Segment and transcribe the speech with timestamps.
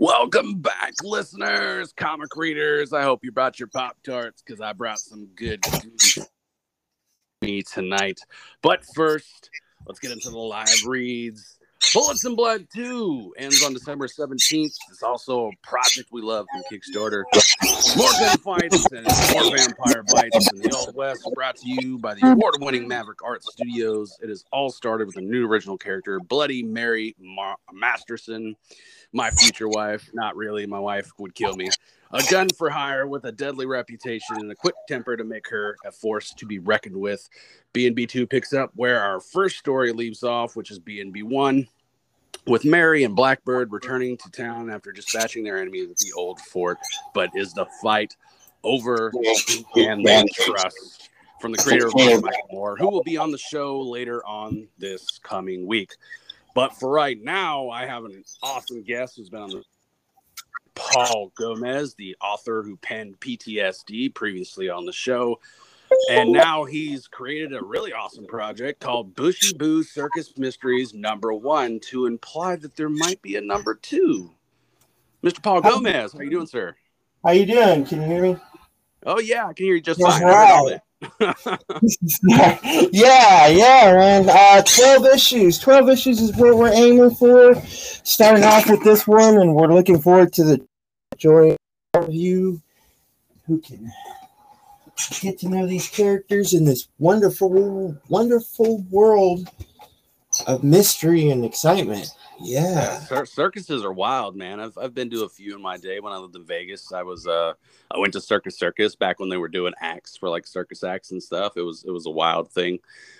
[0.00, 2.92] Welcome back, listeners, comic readers.
[2.92, 5.64] I hope you brought your Pop Tarts because I brought some good
[7.40, 8.18] me tonight.
[8.62, 9.48] But first,
[9.86, 11.59] let's get into the live reads.
[11.94, 14.76] Bullets and Blood 2 ends on December 17th.
[14.90, 17.24] It's also a project we love from Kickstarter.
[17.96, 22.26] More gunfights and more vampire bites in the Old West, brought to you by the
[22.26, 24.16] award winning Maverick Art Studios.
[24.22, 28.54] It has all started with a new original character, Bloody Mary Mar- Masterson,
[29.12, 30.10] my future wife.
[30.12, 31.70] Not really, my wife would kill me.
[32.12, 35.76] A gun for hire with a deadly reputation and a quick temper to make her
[35.84, 37.28] a force to be reckoned with.
[37.72, 41.68] BNB2 picks up where our first story leaves off, which is BNB1,
[42.46, 46.78] with Mary and Blackbird returning to town after dispatching their enemies at the old fort.
[47.14, 48.16] But is the fight
[48.64, 49.12] over
[49.76, 51.10] and trust?
[51.40, 55.18] From the creator of Michael Moore, who will be on the show later on this
[55.22, 55.92] coming week.
[56.54, 59.62] But for right now, I have an awesome guest who's been on the
[60.80, 65.38] Paul Gomez, the author who penned PTSD previously on the show.
[66.10, 71.80] And now he's created a really awesome project called Booshie Boo Circus Mysteries number one
[71.90, 74.30] to imply that there might be a number two.
[75.22, 75.42] Mr.
[75.42, 76.76] Paul Gomez, how you doing, sir?
[77.24, 77.84] How you doing?
[77.84, 78.36] Can you hear me?
[79.04, 80.28] Oh yeah, I can hear you just That's fine.
[80.28, 80.80] right.
[82.92, 84.28] yeah, yeah, man.
[84.28, 85.58] Uh, 12 issues.
[85.58, 87.54] 12 issues is what we're aiming for.
[87.66, 90.66] Starting off with this one, and we're looking forward to the
[91.20, 91.54] joy
[91.94, 92.60] of you
[93.46, 93.92] who can
[95.20, 99.48] get to know these characters in this wonderful, wonderful world
[100.46, 102.10] of mystery and excitement.
[102.40, 103.00] Yeah.
[103.00, 104.60] Cir- circuses are wild, man.
[104.60, 106.00] I've I've been to a few in my day.
[106.00, 107.52] When I lived in Vegas, I was uh
[107.90, 111.10] I went to Circus Circus back when they were doing acts for like circus acts
[111.10, 111.56] and stuff.
[111.56, 112.78] It was it was a wild thing.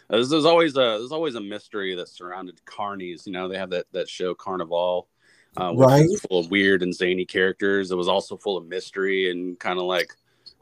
[0.09, 3.27] Uh, there's, there's always a there's always a mystery that surrounded carnies.
[3.27, 5.09] You know, they have that that show Carnival,
[5.57, 6.09] uh, Right.
[6.29, 7.91] full of weird and zany characters.
[7.91, 10.13] It was also full of mystery and kind of like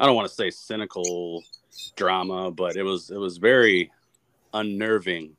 [0.01, 1.45] I don't want to say cynical
[1.97, 3.91] drama, but it was it was very
[4.55, 5.37] unnerving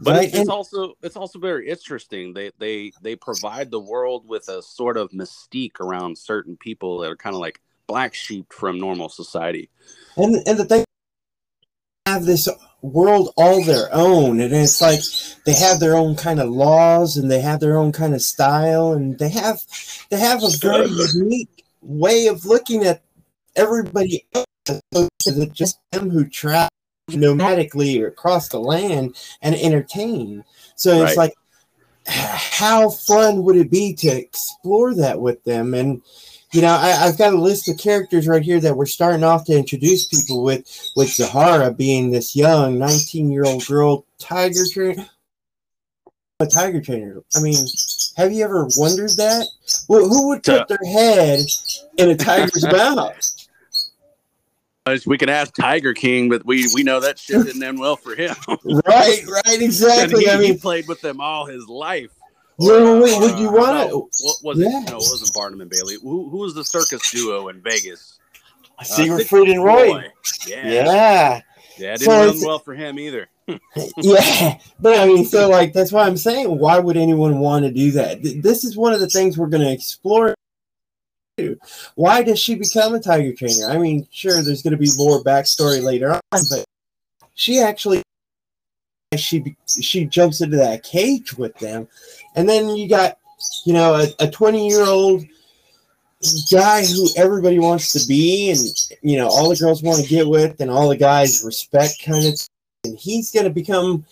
[0.00, 4.26] but Right, it's, it's also it's also very interesting they they they provide the world
[4.26, 8.52] with a sort of mystique around certain people that are kind of like black sheep
[8.52, 9.68] from normal society
[10.16, 10.84] And and the thing
[12.06, 12.48] have this
[12.82, 15.00] world all their own, and it's like
[15.44, 18.92] they have their own kind of laws, and they have their own kind of style,
[18.92, 19.60] and they have
[20.10, 23.02] they have a very unique way of looking at
[23.56, 24.46] everybody else.
[25.22, 26.68] to just them who travel
[27.10, 30.44] nomadically across the land and entertain.
[30.76, 31.30] So it's Right.
[31.30, 31.34] like,
[32.06, 35.74] how fun would it be to explore that with them?
[35.74, 36.02] And
[36.52, 39.44] you know, I, I've got a list of characters right here that we're starting off
[39.44, 45.06] to introduce people with, with Zahara being this young 19 year old girl tiger trainer.
[46.40, 47.22] A tiger trainer.
[47.36, 47.66] I mean,
[48.16, 49.46] have you ever wondered that?
[49.88, 51.40] Well, who would put their head
[51.98, 53.16] in a tiger's mouth?
[54.86, 57.96] As we can ask tiger king but we we know that shit didn't end well
[57.96, 58.34] for him
[58.64, 60.24] Right, right, exactly.
[60.24, 62.10] he, I he played with them all his life
[62.60, 64.24] well, wait, would you Uh, want no, to?
[64.24, 67.48] what was it no it wasn't barnum and bailey who, who was the circus duo
[67.48, 68.18] in vegas
[68.78, 70.04] Uh, Siegfried and Roy.
[70.46, 71.40] yeah Yeah.
[71.78, 73.28] yeah it didn't So it's- well for him either
[73.98, 77.72] yeah, but I mean, so like that's why I'm saying, why would anyone want to
[77.72, 78.22] do that?
[78.22, 80.34] This is one of the things we're going to explore.
[81.96, 83.66] Why does she become a tiger trainer?
[83.68, 86.64] I mean, sure, there's going to be more backstory later on, but
[87.34, 88.02] she actually
[89.18, 91.88] she she jumps into that cage with them,
[92.36, 93.18] and then you got
[93.64, 95.24] you know a 20 year old
[96.52, 98.60] guy who everybody wants to be, and
[99.02, 102.24] you know all the girls want to get with, and all the guys respect kind
[102.24, 102.34] of
[102.84, 104.04] and he's going to become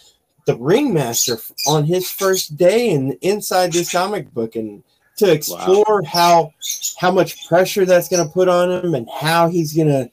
[0.47, 1.37] the ringmaster
[1.67, 4.83] on his first day and inside this comic book and
[5.17, 6.53] to explore how
[6.99, 10.11] how much pressure that's going to put on him and how he's going to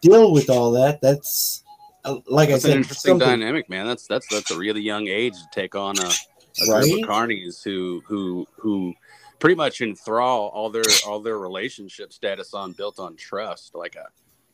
[0.00, 1.63] deal with all that that's
[2.04, 3.86] Uh, like That's i said an interesting dynamic, man.
[3.86, 6.92] That's that's that's a really young age to take on a, a group Right?
[6.92, 8.94] of carnies who who who
[9.38, 14.06] pretty much enthrall all their all their relationship status on built on trust, like a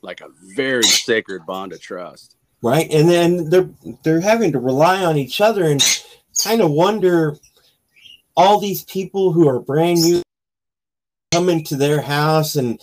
[0.02, 2.36] like a very sacred bond of trust.
[2.62, 3.68] right and then they're
[4.02, 5.82] they're having to rely on each other and
[6.42, 7.36] kind of wonder
[8.36, 10.22] all these people who are brand new
[11.40, 12.78] come into their house and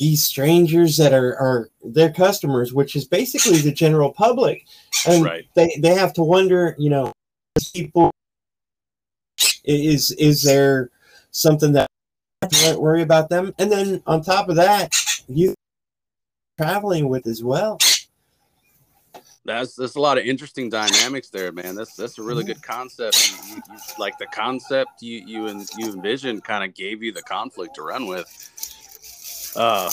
[0.00, 4.66] these strangers that are, are their customers which is basically the general public.
[5.06, 5.46] And Right.
[5.54, 7.12] they, they have to wonder you know
[7.72, 8.10] people
[9.64, 10.90] is is there
[11.30, 11.86] something that
[12.78, 13.54] worry about them?
[13.58, 14.92] And then on top of that
[15.28, 15.54] you
[16.58, 17.78] traveling with as well
[19.44, 21.74] That's that's a lot of interesting dynamics there, man.
[21.74, 23.32] That's that's a really good concept.
[23.48, 23.62] You, you,
[23.98, 27.82] like the concept you you and you envisioned kind of gave you the conflict to
[27.82, 28.26] run with.
[29.56, 29.90] Uh,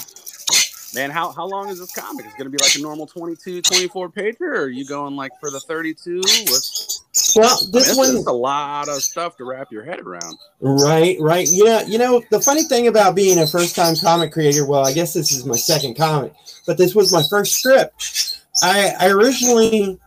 [0.94, 2.26] man, how how long is this comic?
[2.26, 5.16] Is it going to be like a normal 22, 24 pager, or are you going
[5.16, 6.20] like for the thirty two?
[6.20, 10.38] What's Well, this one is a lot of stuff to wrap your head around.
[10.60, 11.48] Right, right.
[11.50, 14.86] You know, you know, the funny thing about being a first time comic creator, well,
[14.86, 16.34] I guess this is my second comic,
[16.66, 18.37] but this was my first script.
[18.62, 20.00] I, I originally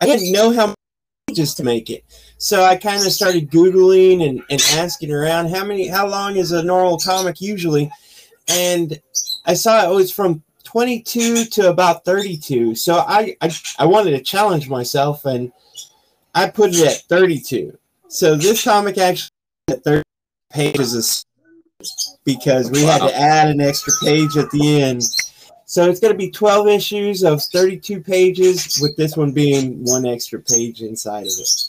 [0.00, 0.76] I didn't know how many
[1.28, 2.04] pages to make it.
[2.38, 6.52] So I kind of started Googling and, and asking around how many how long is
[6.52, 7.90] a normal comic usually?
[8.48, 9.00] And
[9.44, 12.74] I saw it was from 22 to about 32.
[12.74, 15.52] So I, I I wanted to challenge myself and
[16.34, 17.76] I put it at 32.
[18.08, 19.30] So this comic actually
[19.70, 20.02] at 30
[20.50, 21.24] pages is
[22.24, 25.02] because we had to add an extra page at the end.
[25.72, 30.04] So it's going to be 12 issues of 32 pages, with this one being one
[30.04, 31.66] extra page inside of it.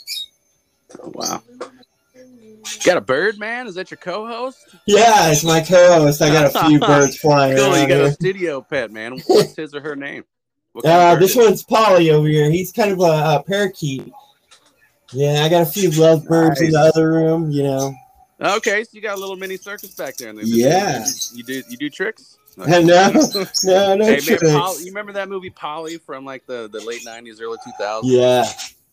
[1.01, 1.41] Oh, wow.
[2.83, 3.65] Got a bird, man?
[3.65, 4.57] Is that your co-host?
[4.88, 6.21] Yeah, it's my co-host.
[6.21, 8.11] I got a few birds flying Cool, you got a here.
[8.11, 9.19] studio pet, man.
[9.27, 10.25] What's his or her name?
[10.83, 12.51] Uh, this one's Polly over here.
[12.51, 13.03] He's kind of a,
[13.39, 14.11] a parakeet.
[15.13, 17.51] Yeah, I got a few love lovebirds in the other room.
[17.51, 17.94] You know,
[18.41, 20.31] Okay, so you got a little mini circus back there.
[20.31, 21.05] in the- Yeah.
[21.33, 22.38] You do you do tricks?
[22.57, 24.39] no, no, no hey man.
[24.39, 28.01] Polly, you remember that movie Polly from like the, the late '90s, early 2000s?
[28.03, 28.45] Yeah,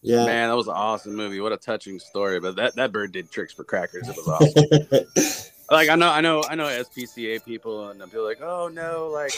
[0.02, 0.26] yeah.
[0.26, 1.40] Man, that was an awesome movie.
[1.40, 2.40] What a touching story.
[2.40, 4.08] But that, that bird did tricks for crackers.
[4.08, 5.52] It was awesome.
[5.70, 9.08] like I know, I know, I know SPCA people, and they'll be like, "Oh no,
[9.08, 9.32] like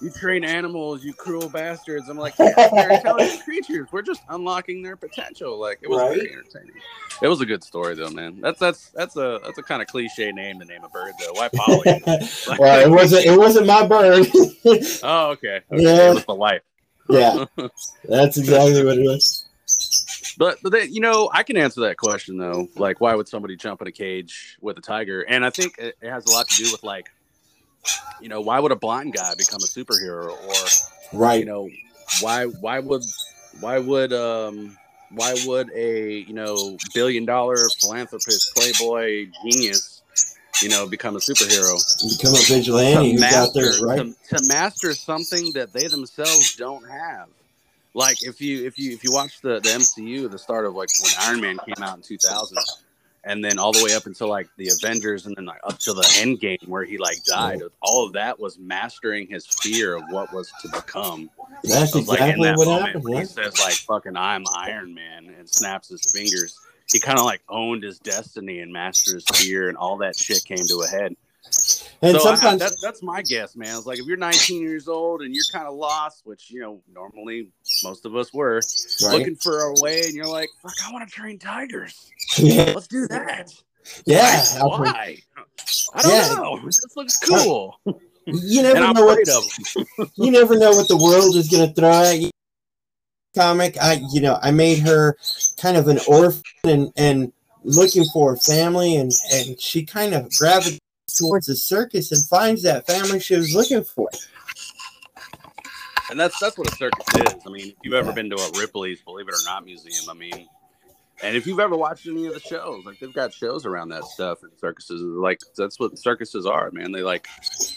[0.00, 3.88] you train animals, you cruel bastards." I'm like, yeah, they're intelligent creatures.
[3.92, 5.58] We're just unlocking their potential.
[5.60, 6.16] Like it was Right.
[6.16, 6.72] very entertaining.
[7.22, 8.40] It was a good story though, man.
[8.40, 11.32] That's that's that's a that's a kind of cliche name to name a bird though.
[11.34, 12.02] Why Polly?
[12.58, 13.24] well, it wasn't.
[13.26, 14.26] It wasn't my bird.
[15.02, 15.60] oh, okay.
[15.72, 15.82] okay.
[15.82, 16.10] Yeah.
[16.10, 16.62] It was the life.
[17.08, 17.44] yeah,
[18.04, 19.45] that's exactly what it was.
[20.38, 22.68] But, but they, you know, I can answer that question though.
[22.76, 25.22] Like, why would somebody jump in a cage with a tiger?
[25.22, 27.08] And I think it, it has a lot to do with like,
[28.20, 30.32] you know, why would a blind guy become a superhero?
[30.32, 30.54] Or
[31.12, 31.40] Right.
[31.40, 31.70] you know,
[32.20, 33.02] why why would
[33.60, 34.76] why would um
[35.10, 40.02] why would a you know billion dollar philanthropist playboy genius
[40.62, 41.78] you know become a superhero?
[42.18, 43.12] Become a vigilante.
[43.12, 43.98] Who's out there, right?
[43.98, 47.28] to, to master something that they themselves don't have.
[47.96, 50.90] Like if you if you if you watch the the MCU, the start of like
[51.02, 52.58] when Iron Man came out in 2000,
[53.24, 55.94] and then all the way up until like the Avengers, and then like up to
[55.94, 57.62] the End Game where he like died.
[57.80, 61.30] All of that was mastering his fear of what was to become.
[61.64, 63.14] That's So it's like exactly that what moment happened.
[63.14, 63.20] Yeah.
[63.20, 66.60] he says like "fucking I'm Iron Man" and snaps his fingers.
[66.92, 70.44] He kind of like owned his destiny and mastered his fear, and all that shit
[70.44, 71.16] came to a head
[72.02, 73.76] And so I- sometimes, that, that's my guess, man.
[73.76, 76.82] It's like if you're 19 years old and you're kind of lost, which you know
[76.92, 77.50] normally
[77.84, 78.60] most of us were,
[79.04, 79.18] right?
[79.18, 82.10] looking for a way, and you're like, "Fuck, I want to train tigers.
[82.42, 83.52] Let's do that."
[84.04, 84.44] yeah.
[84.60, 85.18] Like, why?
[85.94, 86.34] I don't Yeah.
[86.34, 86.60] know.
[86.64, 87.78] This just looks cool,
[88.26, 89.44] You never I'm know what of
[90.16, 92.30] you never know what the world is going to throw at you.
[93.34, 95.16] Comic, I you know I made her
[95.58, 97.32] kind of an orphan and and
[97.64, 100.80] looking for a family, and and she kind of gravitates
[101.16, 104.08] towards the circus and finds that family she was looking for.
[106.10, 107.34] And that's that's what a circus is.
[107.46, 110.14] I mean, if you've ever been to a Ripley's Believe It or Not museum, I
[110.14, 110.48] mean,
[111.22, 114.04] and if you've ever watched any of the shows, like they've got shows around that
[114.04, 115.00] stuff and circuses.
[115.00, 116.92] Like that's what circuses are, man.
[116.92, 117.26] They like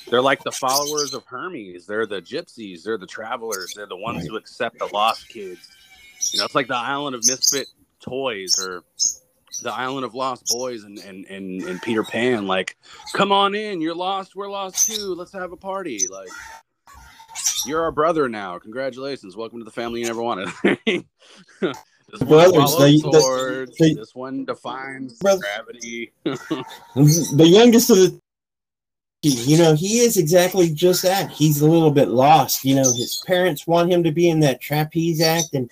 [0.09, 1.85] they're like the followers of Hermes.
[1.85, 2.83] They're the gypsies.
[2.83, 3.73] They're the travelers.
[3.75, 5.69] They're the ones who accept the lost kids.
[6.33, 7.67] You know, it's like the island of misfit
[8.01, 8.83] toys or
[9.61, 12.47] the island of lost boys and and and, and Peter Pan.
[12.47, 12.77] Like,
[13.13, 13.81] come on in.
[13.81, 14.35] You're lost.
[14.35, 15.13] We're lost too.
[15.15, 15.99] Let's have a party.
[16.09, 16.29] Like.
[17.65, 18.57] You're our brother now.
[18.59, 19.35] Congratulations.
[19.37, 20.49] Welcome to the family you never wanted.
[20.63, 21.03] this
[21.61, 23.77] one Brothers, they- they- swords.
[23.77, 26.11] they- this one defines Brother- gravity.
[26.25, 28.19] The youngest of the,
[29.21, 31.29] you know, he is exactly just that.
[31.31, 32.65] He's a little bit lost.
[32.65, 35.69] You know, his parents want him to be in that trapeze act, and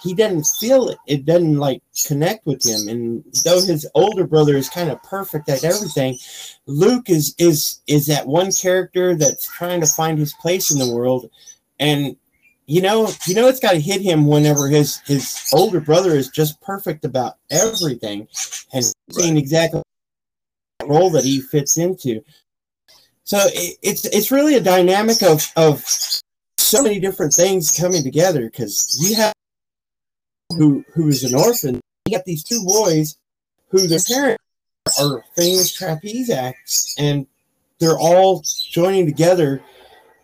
[0.00, 0.98] he doesn't feel it.
[1.06, 2.88] It doesn't like connect with him.
[2.88, 6.18] And though his older brother is kind of perfect at everything,
[6.66, 10.94] Luke is is is that one character that's trying to find his place in the
[10.94, 11.30] world,
[11.78, 12.16] and
[12.66, 16.28] you know, you know, it's got to hit him whenever his his older brother is
[16.28, 18.28] just perfect about everything,
[18.72, 19.82] and seeing exactly
[20.84, 22.22] role that he fits into.
[23.24, 25.84] So it, it's it's really a dynamic of of
[26.56, 29.32] so many different things coming together because you have
[30.50, 31.80] who who is an orphan.
[32.06, 33.16] You got these two boys
[33.68, 34.42] who their parents
[35.00, 37.26] are famous trapeze acts, and
[37.78, 39.62] they're all joining together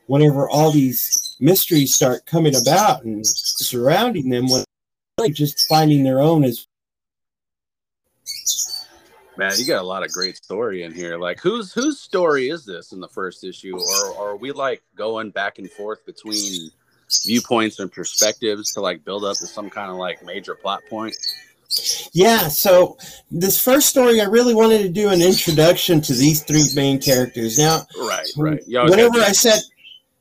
[0.06, 4.64] whenever all these mysteries start coming about and surrounding them when
[5.18, 6.66] like just finding their own is
[9.36, 11.18] Man, you got a lot of great story in here.
[11.18, 14.82] Like, whose whose story is this in the first issue, or, or are we like
[14.94, 16.70] going back and forth between
[17.22, 21.16] viewpoints and perspectives to like build up to some kind of like major plot point?
[22.12, 22.96] Yeah, so
[23.30, 27.58] this first story, I really wanted to do an introduction to these three main characters.
[27.58, 28.62] Now, right, right.
[28.66, 29.60] whenever I said,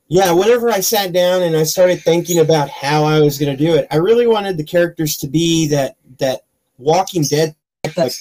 [0.08, 3.64] yeah, whenever I sat down and I started thinking about how I was going to
[3.64, 6.42] do it, I really wanted the characters to be that that
[6.78, 7.54] Walking Dead
[7.96, 8.12] like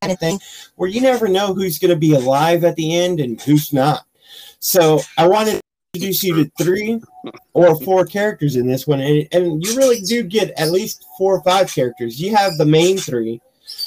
[0.00, 0.40] kind of thing
[0.76, 4.04] where you never know who's going to be alive at the end and who's not.
[4.58, 5.59] So I wanted
[5.94, 7.00] introduce you to three
[7.52, 11.36] or four characters in this one, and, and you really do get at least four
[11.36, 12.20] or five characters.
[12.20, 13.40] You have the main three,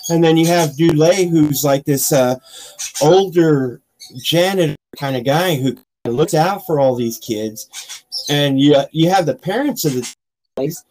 [0.09, 2.35] and then you have Dulé, who's like this uh,
[3.01, 3.81] older
[4.17, 9.25] janitor kind of guy who looks out for all these kids, and you you have
[9.25, 10.15] the parents of the
[10.57, 10.83] place,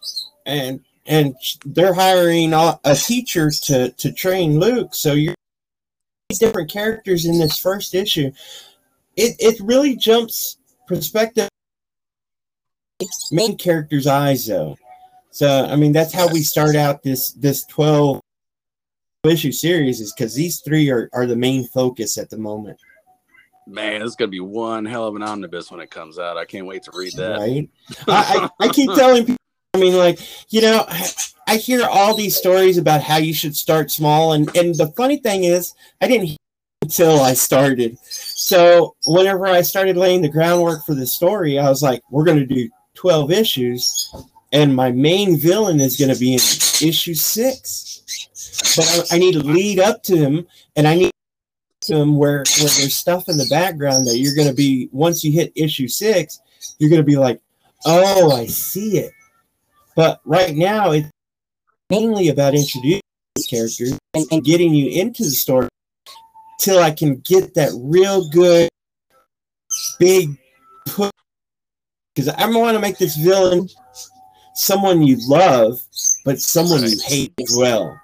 [0.47, 1.35] and and
[1.67, 4.95] they're hiring a teacher to to train Luke.
[4.95, 5.35] So you're
[6.31, 8.33] these different characters in this first issue.
[9.15, 10.57] It it really jumps
[10.95, 11.49] perspective
[13.31, 14.77] main character's eyes though.
[15.31, 18.21] So I mean that's how we start out this this 12
[19.25, 22.79] issue series is because these three are, are the main focus at the moment.
[23.67, 26.37] Man, it's gonna be one hell of an omnibus when it comes out.
[26.37, 27.39] I can't wait to read that.
[27.39, 27.69] Right.
[28.09, 29.37] I, I, I keep telling people
[29.75, 30.19] I mean, like,
[30.53, 30.85] you know,
[31.47, 34.35] I hear all these stories about how you should start small.
[34.35, 36.37] And, and the funny thing is, I didn't hear
[36.83, 37.97] until I started.
[38.03, 42.39] So whenever I started laying the groundwork for the story, I was like, we're going
[42.39, 44.15] to do 12 issues.
[44.53, 48.03] And my main villain is going to be in issue six.
[48.77, 50.47] But I, I need to lead up to him.
[50.77, 51.11] And I need
[51.83, 55.25] to him where, where there's stuff in the background that you're going to be, once
[55.25, 56.41] you hit issue six,
[56.79, 57.41] you're going to be like,
[57.87, 59.13] oh, I see it
[59.95, 61.09] but right now, it's
[61.91, 63.01] mainly about introducing
[63.49, 65.69] characters and, and getting you into the story
[66.63, 68.69] till I can get that real good
[69.99, 70.31] big
[70.87, 71.11] push.
[72.15, 73.69] Because I want to make this villain
[74.55, 75.81] someone you love,
[76.25, 77.99] but someone you hate as well.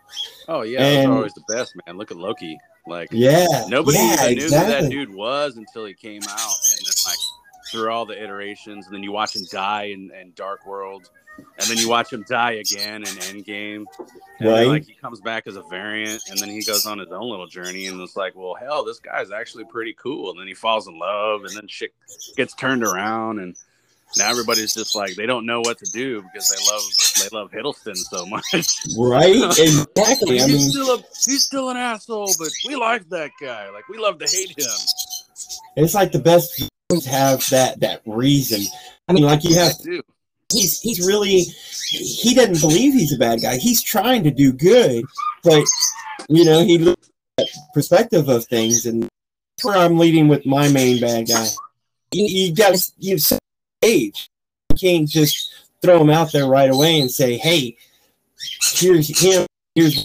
[0.48, 1.98] Oh yeah, and, always the best, man.
[1.98, 2.58] Look at Loki.
[2.86, 4.74] Like yeah, nobody yeah, knew exactly.
[4.74, 7.18] who that dude was until he came out, and then like
[7.70, 11.66] through all the iterations, and then you watch him die in, in Dark World, and
[11.68, 13.84] then you watch him die again in Endgame.
[14.38, 14.66] And right.
[14.66, 17.46] like he comes back as a variant, and then he goes on his own little
[17.46, 20.30] journey, and it's like, well, hell, this guy's actually pretty cool.
[20.30, 21.92] And then he falls in love, and then shit
[22.36, 23.56] gets turned around, and
[24.16, 26.82] now everybody's just like they don't know what to do because they love
[27.20, 28.44] they love Hiddleston so much.
[28.98, 29.36] Right?
[29.58, 30.40] Exactly.
[30.40, 33.68] I he's mean, still a, he's still an asshole, but we like that guy.
[33.70, 34.66] Like we love to hate him.
[35.76, 36.68] It's like the best
[37.06, 38.62] have that that reason.
[39.08, 39.72] I mean, like you have
[40.52, 41.44] he's he's really
[41.90, 43.58] he doesn't believe he's a bad guy.
[43.58, 45.04] He's trying to do good,
[45.44, 45.64] but
[46.28, 50.68] you know he looks at perspective of things, and that's where I'm leading with my
[50.68, 51.46] main bad guy.
[52.12, 53.18] You, you got you
[53.82, 54.30] age.
[54.70, 55.52] You can't just
[55.82, 57.76] throw him out there right away and say, "Hey,
[58.62, 59.46] here's him.
[59.74, 60.04] Here's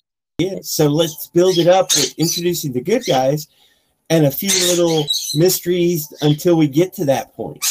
[0.64, 3.48] so let's build it up with introducing the good guys
[4.14, 7.64] and a few little mysteries until we get to that point.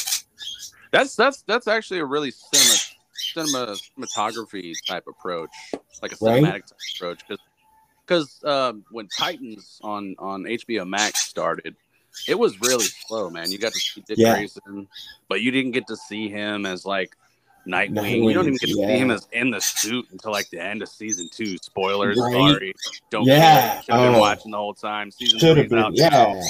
[0.91, 2.79] That's that's that's actually a really cinema,
[3.15, 5.51] cinema cinematography type approach,
[6.03, 6.73] like a cinematic right?
[6.97, 7.21] approach.
[7.27, 7.45] Because
[8.05, 11.77] because um, when Titans on on HBO Max started,
[12.29, 13.53] it was really slow, man.
[13.53, 14.35] You got to see Dick yeah.
[14.35, 14.89] Grayson,
[15.29, 17.17] but you didn't get to see him as like
[17.67, 17.95] Nightwing.
[17.95, 18.29] Nightwing.
[18.29, 18.87] You don't even get to yeah.
[18.89, 21.57] see him as in the suit until like the end of season two.
[21.59, 22.33] Spoilers, right.
[22.33, 22.75] sorry.
[23.11, 23.81] Don't yeah.
[23.83, 24.21] Should have been oh.
[24.21, 25.13] watching the whole time.
[25.13, 26.09] Season three is out yeah.
[26.09, 26.41] now.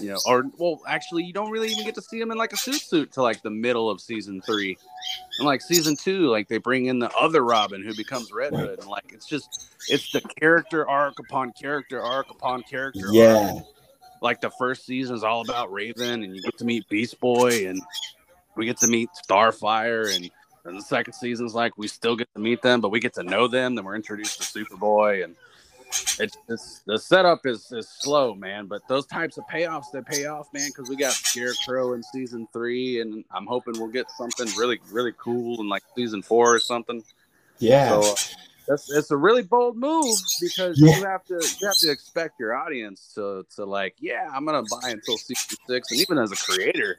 [0.00, 2.52] You know, or well, actually, you don't really even get to see him in like
[2.52, 4.76] a suit suit till like the middle of season three.
[5.38, 8.80] And like season two, like they bring in the other Robin who becomes Red Hood,
[8.80, 13.06] and like it's just it's the character arc upon character arc upon character.
[13.12, 13.52] Yeah.
[13.54, 13.64] Arc.
[14.20, 17.68] Like the first season is all about Raven, and you get to meet Beast Boy,
[17.68, 17.80] and
[18.56, 20.28] we get to meet Starfire, and
[20.68, 23.22] and the second season's like we still get to meet them, but we get to
[23.22, 23.74] know them.
[23.74, 25.34] Then we're introduced to Superboy, and
[26.20, 28.66] it's just the setup is is slow, man.
[28.66, 32.46] But those types of payoffs they pay off, man, because we got Scarecrow in season
[32.52, 36.60] three, and I'm hoping we'll get something really really cool in like season four or
[36.60, 37.02] something.
[37.58, 38.00] Yeah.
[38.00, 38.14] So, uh,
[38.68, 40.96] that's it's a really bold move because yeah.
[40.96, 44.62] you have to you have to expect your audience to to like yeah I'm gonna
[44.62, 46.98] buy until season six and even as a creator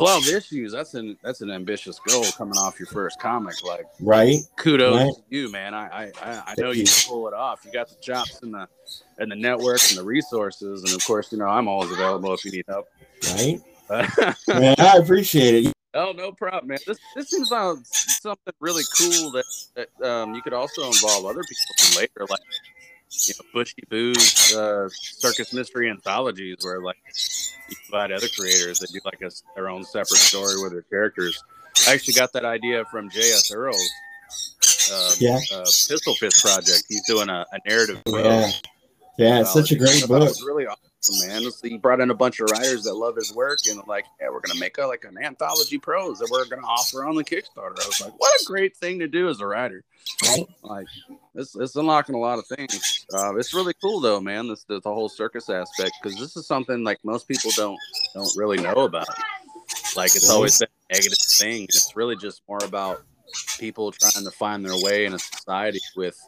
[0.00, 4.38] 12 issues that's an that's an ambitious goal coming off your first comic like right
[4.56, 5.14] kudos right.
[5.14, 5.74] to you man.
[5.74, 7.64] I, I i know you can pull it off.
[7.64, 8.66] You got the chops and the
[9.18, 12.44] and the network and the resources and of course you know i'm always available if
[12.44, 12.88] you need help.
[13.34, 13.60] Right.
[14.48, 15.72] Man i appreciate it.
[15.92, 16.78] Oh, no problem, man.
[16.86, 21.42] This this seems like something really cool that that um, you could also involve other
[21.42, 22.40] people in later, like
[23.10, 26.96] you know, Booshie Boo's uh, circus mystery anthologies, where like
[27.68, 31.42] you invite other creators that do like a, their own separate story with their characters.
[31.88, 33.52] I actually got that idea from J.S.
[33.52, 33.90] Earls.
[34.92, 35.38] Uh, Yeah.
[35.52, 36.84] uh, Pistol Fist project.
[36.88, 38.00] He's doing a, a narrative.
[38.06, 38.50] Yeah.
[39.18, 40.28] Yeah, it's such a great book.
[40.28, 40.89] It's really awesome,
[41.26, 41.42] man.
[41.62, 44.40] He brought in a bunch of writers that love his work, and like, yeah, we're
[44.40, 47.80] gonna make a like an anthology prose that we're gonna offer on the Kickstarter.
[47.80, 49.84] I was like, what a great thing to do as a writer.
[50.62, 50.86] Like,
[51.34, 53.06] it's it's unlocking a lot of things.
[53.12, 54.48] Uh, it's really cool though, man.
[54.48, 57.78] This the, the whole circus aspect because this is something like most people don't
[58.14, 59.08] don't really know about.
[59.96, 61.64] Like, it's always been a negative thing.
[61.64, 63.02] It's really just more about
[63.58, 66.18] people trying to find their way in a society with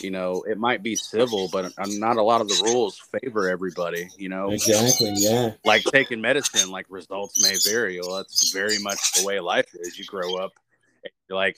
[0.00, 4.08] you know it might be civil but not a lot of the rules favor everybody
[4.16, 5.12] you know Exactly.
[5.16, 5.52] Yeah.
[5.64, 9.98] like taking medicine like results may vary well that's very much the way life is
[9.98, 10.52] you grow up
[11.28, 11.56] you're like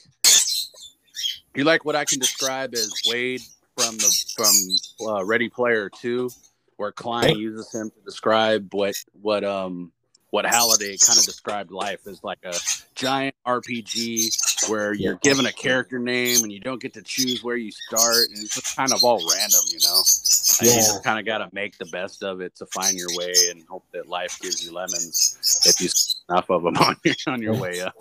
[1.54, 3.40] you're like what i can describe as wade
[3.76, 6.30] from the from uh, ready player 2
[6.76, 9.92] where Cline uses him to describe what what um
[10.36, 12.52] what Halliday kind of described life as like a
[12.94, 17.56] giant RPG where you're given a character name and you don't get to choose where
[17.56, 20.02] you start, and it's just kind of all random, you know.
[20.60, 23.08] And you just kind of got to make the best of it to find your
[23.14, 25.88] way and hope that life gives you lemons if you
[26.28, 27.94] enough of them on your on your way up.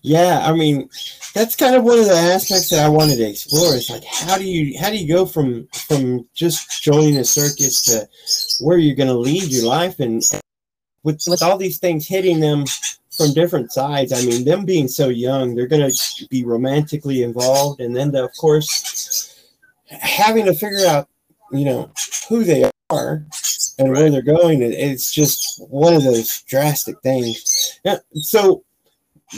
[0.00, 0.88] Yeah, I mean,
[1.34, 3.74] that's kind of one of the aspects that I wanted to explore.
[3.74, 7.82] Is like, how do you how do you go from from just joining a circus
[7.82, 8.08] to
[8.64, 10.22] where you're going to lead your life, and
[11.04, 12.64] with with all these things hitting them
[13.16, 14.12] from different sides.
[14.12, 18.30] I mean, them being so young, they're going to be romantically involved, and then of
[18.36, 19.30] course
[19.88, 21.08] having to figure out,
[21.52, 21.90] you know,
[22.28, 23.24] who they are
[23.78, 24.62] and where they're going.
[24.62, 27.78] it- It's just one of those drastic things.
[27.84, 28.64] Yeah, so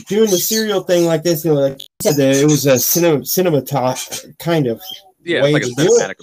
[0.06, 2.78] doing the serial thing like this, you know, like you said, that it was a
[2.78, 4.80] cinema cinematog kind of
[5.22, 6.16] Yeah, Way it's like a to do it.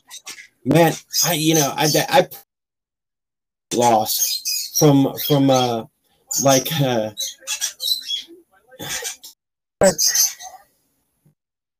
[0.65, 0.93] man.
[1.25, 2.27] I you know I I
[3.75, 5.85] lost from from uh
[6.43, 7.11] like uh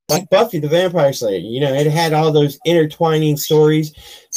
[0.10, 1.39] like Buffy the Vampire Slayer.
[1.39, 3.93] You know, it had all those intertwining stories,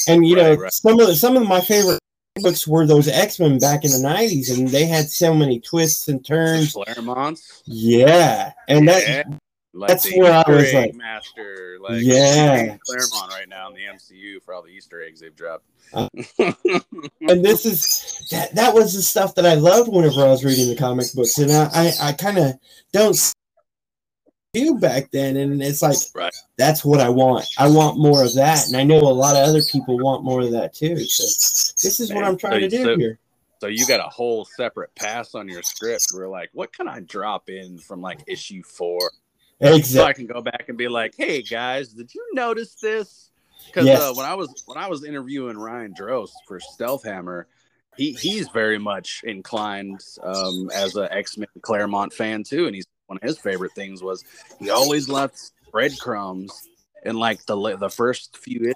[0.09, 2.01] and you know Right, some of the, some of my favorite
[2.37, 6.09] books were those X Men back in the '90s, and they had so many twists
[6.09, 6.75] and turns.
[6.75, 7.63] Claremonts.
[7.67, 9.39] Yeah, and that Yeah.
[9.77, 11.79] Like that's the where I was egg like- master.
[11.81, 12.77] Like Yeah.
[12.87, 15.65] Claremont right now in the MCU for all the Easter eggs they've dropped.
[15.93, 20.45] Uh, and this is that that was the stuff that I loved whenever I was
[20.45, 22.55] reading the comic books, and I I, I kind of
[22.93, 23.17] don't
[24.53, 26.35] do back then, and it's like Right.
[26.57, 27.47] that's what I want.
[27.59, 30.41] I want more of that, and I know a lot of other people want more
[30.41, 30.97] of that too.
[31.05, 31.23] So
[31.83, 33.19] this is what I'm trying to do so- here.
[33.61, 36.09] So you got a whole separate pass on your script.
[36.13, 39.11] We're like, what can I drop in from like issue four?
[39.83, 43.31] So I can go back and be like, hey guys, did you notice this?
[43.67, 44.01] Because Yes.
[44.01, 47.47] uh, when I was when I was interviewing Ryan Drost for Stealth Hammer,
[47.97, 52.87] he he's very much inclined um, as a X Men Claremont fan too, and he's
[53.07, 54.25] one of his favorite things was
[54.59, 56.69] he always left breadcrumbs
[57.05, 58.75] in like the the first few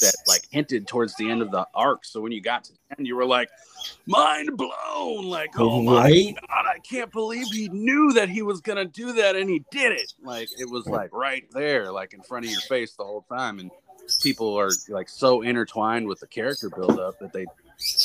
[0.00, 2.04] that like hinted towards the end of the arc.
[2.04, 3.50] So when you got to the end, you were like,
[4.06, 6.34] mind blown, like oh my?
[6.48, 9.92] God, I can't believe he knew that he was gonna do that and he did
[9.92, 10.12] it.
[10.22, 13.58] Like it was like right there, like in front of your face the whole time.
[13.58, 13.70] And
[14.20, 17.46] people are like so intertwined with the character buildup that they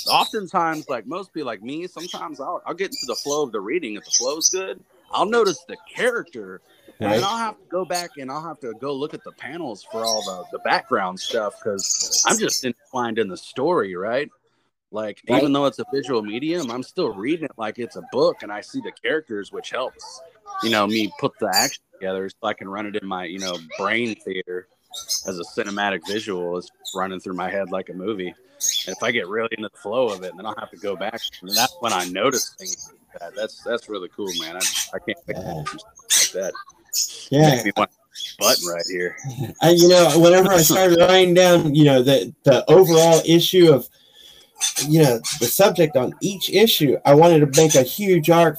[0.10, 3.62] oftentimes like most people like me, sometimes I'll I'll get into the flow of the
[3.62, 3.96] reading.
[3.96, 4.80] If the flow's good,
[5.12, 6.62] I'll notice the character
[7.00, 7.24] and Right.
[7.24, 10.04] I'll have to go back and I'll have to go look at the panels for
[10.04, 14.30] all the, the background stuff because I'm just entwined in the story, right?
[14.92, 15.40] Like, Right.
[15.40, 18.52] even though it's a visual medium, I'm still reading it like it's a book and
[18.52, 20.22] I see the characters, which helps,
[20.64, 23.40] you know, me put the action together so I can run it in my, you
[23.40, 24.68] know, brain theater
[25.28, 26.58] as a cinematic visual.
[26.58, 28.34] It's running through my head like a movie.
[28.88, 30.96] And if I get really into the flow of it, then I'll have to go
[30.96, 31.20] back.
[31.42, 33.36] And that's when I notice things like that.
[33.36, 34.56] That's that's really cool, man.
[34.56, 34.60] I,
[34.96, 35.54] I can't think Yeah.
[35.54, 36.54] like that.
[37.30, 37.56] Yeah.
[37.56, 39.18] Make me want a button right here.
[39.62, 43.88] I, you know, whenever I started writing down, you know, the the overall issue of,
[44.88, 48.58] you know, the subject on each issue, I wanted to make a huge arc,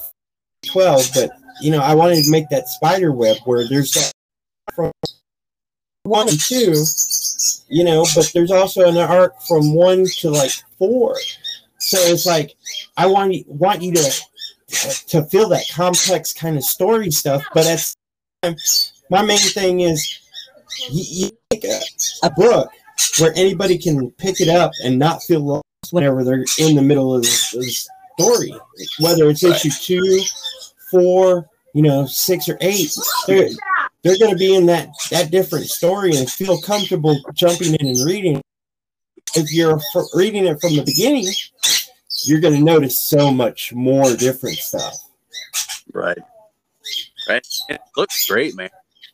[0.65, 1.31] twelve, but
[1.61, 4.11] you know, I wanted to make that spider web where there's that
[4.75, 4.91] from
[6.03, 6.73] one and two,
[7.69, 11.17] you know, but there's also an arc from one to like four.
[11.79, 12.55] So it's like
[12.97, 14.11] I want you want you to
[15.07, 17.93] to feel that complex kind of story stuff, but at
[18.43, 18.55] time,
[19.09, 20.19] my main thing is
[20.91, 21.79] you, you make a,
[22.23, 22.69] a book
[23.19, 27.23] where anybody can pick it up and not feel whenever they're in the middle of
[27.23, 27.75] the,
[28.17, 28.53] story,
[28.99, 29.55] whether it's Right.
[29.55, 30.21] issue two,
[30.91, 32.91] four, you know, six or eight,
[33.27, 33.49] they're,
[34.03, 38.05] they're going to be in that that different story and feel comfortable jumping in and
[38.05, 38.41] reading.
[39.35, 39.79] If you're
[40.13, 41.27] reading it from the beginning,
[42.25, 44.95] you're going to notice so much more different stuff.
[45.93, 46.17] Right.
[47.27, 47.47] Right.
[47.69, 48.69] It looks great, man.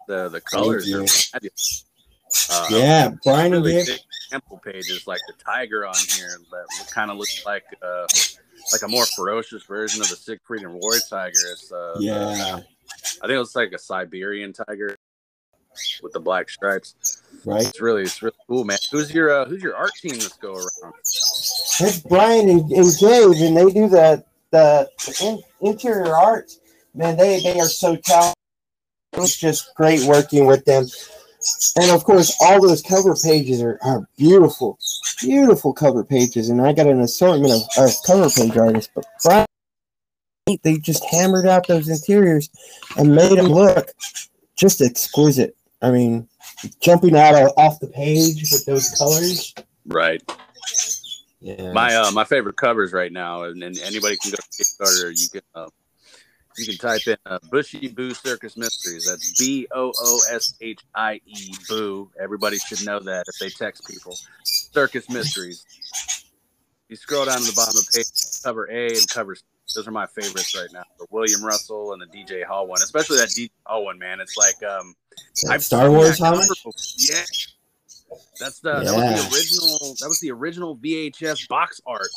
[0.08, 1.86] The the colors are fabulous.
[2.50, 3.86] Uh, yeah, Brian really
[4.36, 8.08] big sample pages like the tiger on here that kind of looks like uh,
[8.72, 11.40] like a more ferocious version of the Siegfried and Roy tiger.
[11.52, 12.60] It's uh, yeah,
[13.22, 14.96] I think it looks like a Siberian tiger
[16.02, 17.22] with the black stripes.
[17.46, 17.66] Right.
[17.66, 18.78] It's really it's really cool, man.
[18.92, 20.94] Who's your uh, who's your art team this go around?
[21.02, 24.90] It's Brian and, and Gabe, and they do the the
[25.22, 26.52] in, interior art.
[26.94, 28.36] Man, they they are so talented.
[29.14, 30.86] It was just great working with them.
[31.76, 34.80] And of course, all those cover pages are, are beautiful,
[35.22, 36.50] beautiful cover pages.
[36.50, 39.46] And I got an assortment of, of cover page artists, but Brian,
[40.64, 42.50] they just hammered out those interiors
[42.98, 43.90] and made them look
[44.56, 45.56] just exquisite.
[45.82, 46.28] I mean,
[46.82, 49.54] jumping out of, off the page with those colors.
[49.86, 50.22] Right.
[51.40, 51.74] Yeah.
[51.74, 55.12] My uh, my favorite covers right now, and, and anybody can go to Kickstarter.
[55.16, 55.68] You can uh,
[56.58, 59.08] you can type in uh, Booshie Boo Circus Mysteries.
[59.08, 62.10] That's B O O S H I E Boo.
[62.20, 64.16] Everybody should know that if they text people.
[64.44, 65.66] Circus Mysteries.
[66.88, 69.36] You scroll down to the bottom of the page, cover A and cover.
[69.36, 69.42] C.
[69.76, 70.84] Those are my favorites right now.
[71.00, 74.20] The William Russell and the DJ Hall one, especially that DJ Hall one, man.
[74.22, 74.94] It's like um,
[75.50, 76.48] I've Star Wars homage.
[76.98, 77.24] Yeah,
[78.40, 78.84] that's the yeah.
[78.84, 79.96] that was the original.
[80.00, 82.08] That was the original VHS box art.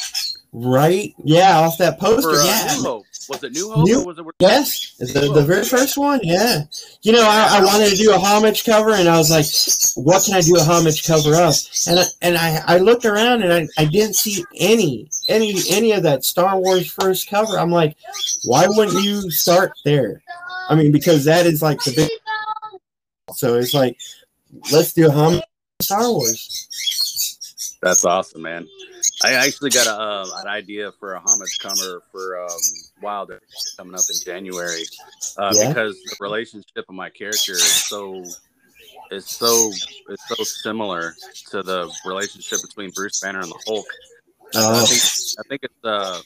[0.53, 1.15] Right?
[1.23, 2.31] Yeah, off that poster.
[2.31, 2.75] For, uh, yeah.
[2.77, 3.05] New Hope.
[3.29, 3.85] Was it New Hope?
[3.87, 6.21] New, was it, yes, the, the very first one.
[6.23, 6.63] Yeah.
[7.03, 9.45] You know, I, I, wanted to do a homage cover, and I was like,
[10.03, 11.55] "What can I do a homage cover of?"
[11.87, 15.93] And I, and I, I looked around, and I, I didn't see any any any
[15.93, 17.59] of that Star Wars first cover.
[17.59, 17.97] I'm like,
[18.45, 20.23] why wouldn't you start there?
[20.71, 22.11] I mean, because that is like the big.
[23.35, 23.99] So it's like,
[24.73, 25.43] let's do a homage
[25.83, 27.77] Star Wars.
[27.83, 28.67] That's awesome, man.
[29.25, 32.51] I actually got a, uh, an idea for a homage cover for um,
[33.03, 33.41] Wild Oni
[33.77, 34.85] coming up in January
[35.37, 35.69] uh, yeah.
[35.69, 38.25] because the relationship of my character is so
[39.11, 39.71] is so
[40.09, 41.15] is so similar
[41.51, 43.87] to the relationship between Bruce Banner and the Hulk.
[44.55, 44.83] Oh.
[44.83, 45.03] I think
[45.39, 46.21] I think it's uh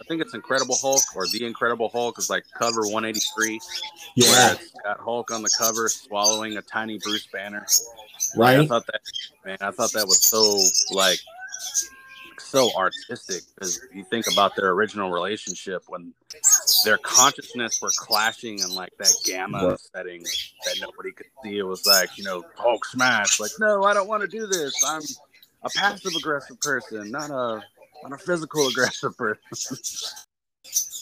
[0.00, 3.60] I think it's Incredible Hulk or the Incredible Hulk is like cover 183.
[4.16, 7.66] Yeah, it's got Hulk on the cover swallowing a tiny Bruce Banner.
[8.36, 8.58] Right.
[8.58, 9.00] I thought that
[9.44, 10.58] man, I thought that was so
[10.94, 11.20] like
[12.54, 16.12] so artistic because you think about their original relationship when
[16.84, 21.58] their consciousness were clashing in like that gamma setting that nobody could see.
[21.58, 24.72] It was like, you know, Hulk smash, like, no, I don't want to do this.
[24.86, 25.02] I'm
[25.64, 27.60] a passive aggressive person, not a
[28.02, 29.78] not a physical aggressive person.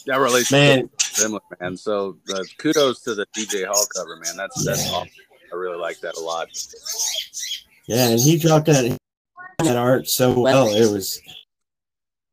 [0.07, 0.89] that relationship man.
[0.99, 1.77] similar, man.
[1.77, 4.35] So uh, kudos to the DJ Hall cover, man.
[4.35, 5.09] That's that's awesome.
[5.51, 6.47] I really like that a lot.
[7.85, 8.97] Yeah, and he dropped that
[9.59, 10.67] that art so well.
[10.67, 11.21] It was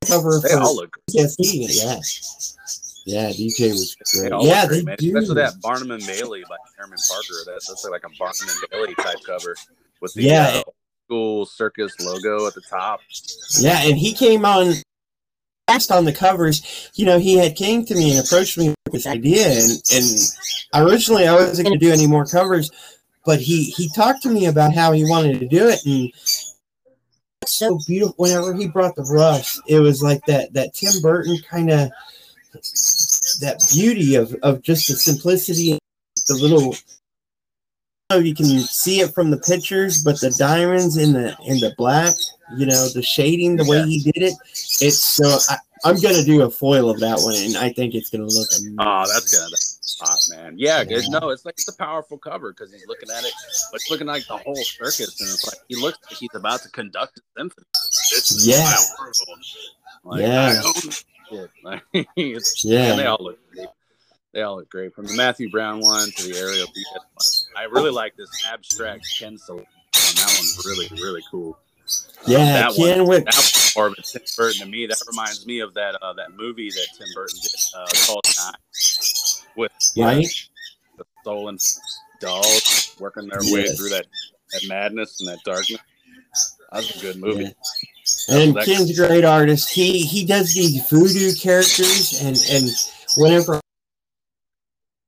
[0.07, 1.67] cover they for all look PTSD.
[1.69, 2.01] Yeah,
[3.07, 4.31] yeah, DJ was great.
[4.31, 5.17] They yeah, great, they do.
[5.17, 7.35] Especially that Barnum and Bailey by Herman Parker.
[7.47, 9.57] That's that's like a Barnum and Bailey type cover
[10.01, 10.63] with the yeah.
[10.67, 10.71] Uh,
[11.07, 13.01] school circus logo at the top.
[13.59, 14.75] Yeah, and he came on
[15.69, 16.91] last on the covers.
[16.95, 20.89] You know, he had came to me and approached me with this idea, and and
[20.89, 22.71] originally I wasn't going to do any more covers,
[23.25, 26.13] but he he talked to me about how he wanted to do it, and
[27.47, 28.15] so beautiful.
[28.19, 31.91] Whenever he brought the brush, it was like that that Tim Burton kind of
[32.53, 35.79] that beauty of of just the simplicity,
[36.29, 36.75] the little.
[38.13, 42.15] You can see it from the pictures, but the diamonds in the in the black,
[42.57, 44.35] you know, the shading, the way he did it,
[44.81, 45.39] it's so.
[45.49, 48.49] I, I'm gonna do a foil of that one, and I think it's gonna look
[48.51, 48.77] amazing.
[48.81, 49.70] Oh, that's good
[50.01, 50.55] hot, man.
[50.57, 51.01] Yeah, yeah.
[51.09, 53.33] no, it's like it's a powerful cover because he's looking at it,
[53.71, 56.63] but it's looking like the whole circus, and it's like he looks like he's about
[56.63, 57.67] to conduct a symphony.
[57.73, 58.77] This yeah.
[60.05, 60.63] Like, yeah.
[61.63, 61.83] Like,
[62.65, 62.97] yeah.
[62.97, 63.69] they all look great.
[64.33, 64.95] They all look great.
[64.95, 66.69] From the Matthew Brown one to the Ariel
[67.57, 69.65] I really like this abstract pencil.
[69.93, 70.17] Salone.
[70.17, 71.59] That one's really, really cool.
[72.27, 74.87] Yeah, that Ken one, with that of a Tim Burton to me.
[74.87, 78.55] That reminds me of that uh, that movie that Tim Burton did uh, called Nine
[79.57, 80.27] with right?
[80.97, 81.59] the stolen
[82.21, 83.53] dolls working their yes.
[83.53, 84.07] way through that,
[84.53, 85.81] that madness and that darkness.
[86.73, 87.45] That's a good movie.
[88.29, 88.39] Yeah.
[88.39, 89.71] And Ken's a great artist.
[89.71, 92.69] He he does these voodoo characters, and and
[93.17, 93.61] whenever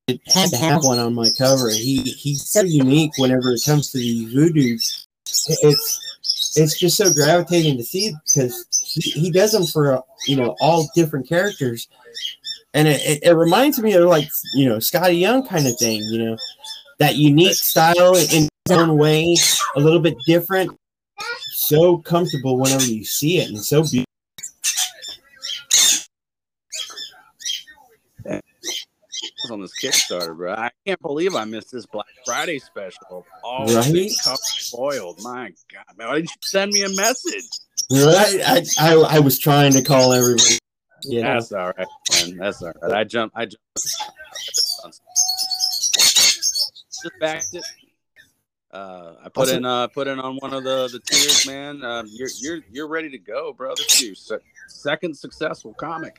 [0.09, 3.13] I had to have one on my cover, he he's so unique.
[3.17, 9.11] Whenever it comes to the voodoo, it's it's just so gravitating to see because he,
[9.11, 11.89] he does them for you know all different characters
[12.75, 16.03] and it, it, it reminds me of like you know Skottie Young kind of thing.
[16.03, 16.37] You know,
[16.99, 19.37] that unique style in his own way,
[19.77, 20.79] a little bit different.
[21.53, 24.07] So comfortable whenever you see it, and so beautiful.
[29.51, 30.55] on this Kickstarter, bro.
[30.55, 33.27] I can't believe I missed this Black Friday special.
[33.45, 34.11] All Right?
[34.11, 35.23] spoiled.
[35.23, 36.09] My God, man.
[36.09, 37.45] Why didn't you send me a message?
[37.91, 38.41] Right?
[38.47, 40.59] I, I I was trying to call everybody.
[41.05, 41.35] You know?
[41.35, 41.87] That's all right,
[42.27, 42.37] man.
[42.37, 42.93] That's all right.
[42.93, 43.37] I jumped.
[43.37, 43.59] I jumped.
[45.83, 47.65] Just backed it.
[48.73, 49.57] Uh, I put Awesome.
[49.59, 51.85] in uh put in on one of the the tiers, man.
[51.85, 53.75] Um, you're you're you're ready to go, bro.
[53.75, 56.19] This is your se- second successful comic.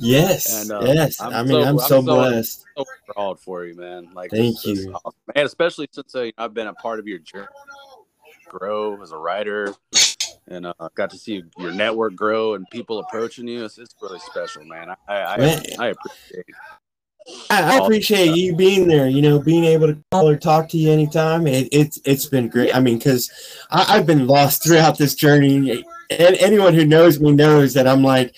[0.00, 1.20] Yes, And, uh, yes.
[1.20, 2.64] I'm i mean, so- I'm I'm so so- blessed.
[2.76, 4.10] So proud for you, man.
[4.14, 4.92] Like, Thank this- this is you.
[4.92, 5.12] awesome.
[5.34, 5.44] man.
[5.44, 7.48] Especially since uh, I've been a part of your journey,
[8.46, 9.74] grow as a writer,
[10.50, 13.64] and uh, got to see your network grow and people approaching you.
[13.64, 14.90] It's, it's really special, man.
[15.08, 15.62] I I, Man.
[15.78, 16.46] I, I appreciate.
[17.50, 19.08] I, I appreciate you being there.
[19.08, 21.46] You know, being able to call or talk to you anytime.
[21.46, 22.74] It, it's it's been great.
[22.74, 23.30] I mean, because
[23.70, 28.34] I've been lost throughout this journey, and anyone who knows me knows that I'm like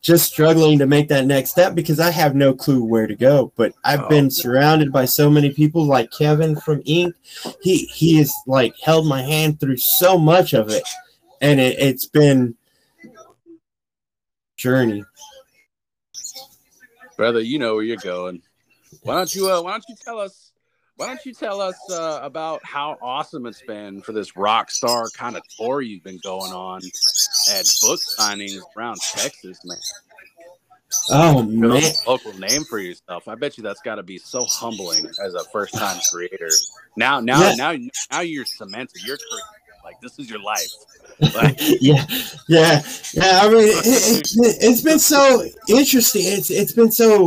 [0.00, 3.52] just struggling to make that next step because I have no clue where to go.
[3.56, 7.12] But I've Oh, been surrounded by so many people, like Kevin from Inc.
[7.62, 10.84] He he has like held my hand through so much of it,
[11.40, 12.54] and it, it's been
[14.56, 15.04] journey.
[17.16, 17.40] brother.
[17.40, 18.42] You know where you're going.
[19.02, 20.52] Why don't you uh, Why don't you tell us?
[20.96, 25.08] Why don't you tell us uh, about how awesome it's been for this rock star
[25.16, 26.80] kind of tour you've been going on
[27.52, 29.78] at book signings around Texas, man?
[31.10, 33.28] Oh man, local name for yourself.
[33.28, 36.48] I bet you that's got to be so humbling as a first time creator.
[36.96, 37.54] Now, now, Yeah.
[37.54, 37.74] now,
[38.10, 39.02] now you're cemented.
[39.04, 39.18] You're
[39.88, 40.70] like this is your life.
[41.34, 42.06] Like, yeah,
[42.48, 42.80] yeah,
[43.12, 43.40] yeah.
[43.42, 46.22] I mean, it, it, it's been so interesting.
[46.24, 47.26] It's it's been so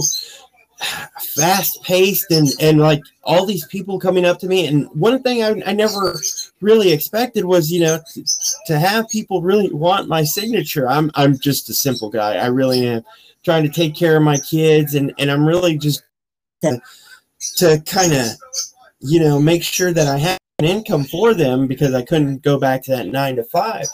[1.36, 4.66] fast paced and and like all these people coming up to me.
[4.68, 6.16] And one thing I, I never
[6.62, 8.24] really expected was you know to,
[8.68, 10.88] to have people really want my signature.
[10.88, 12.36] I'm I'm just a simple guy.
[12.36, 13.04] I really am
[13.44, 16.02] trying to take care of my kids and and I'm really just
[16.62, 16.82] to,
[17.58, 18.28] to kind of
[19.02, 22.60] you know make sure that I have an income for them because I couldn't go
[22.60, 23.88] back to that nine to five.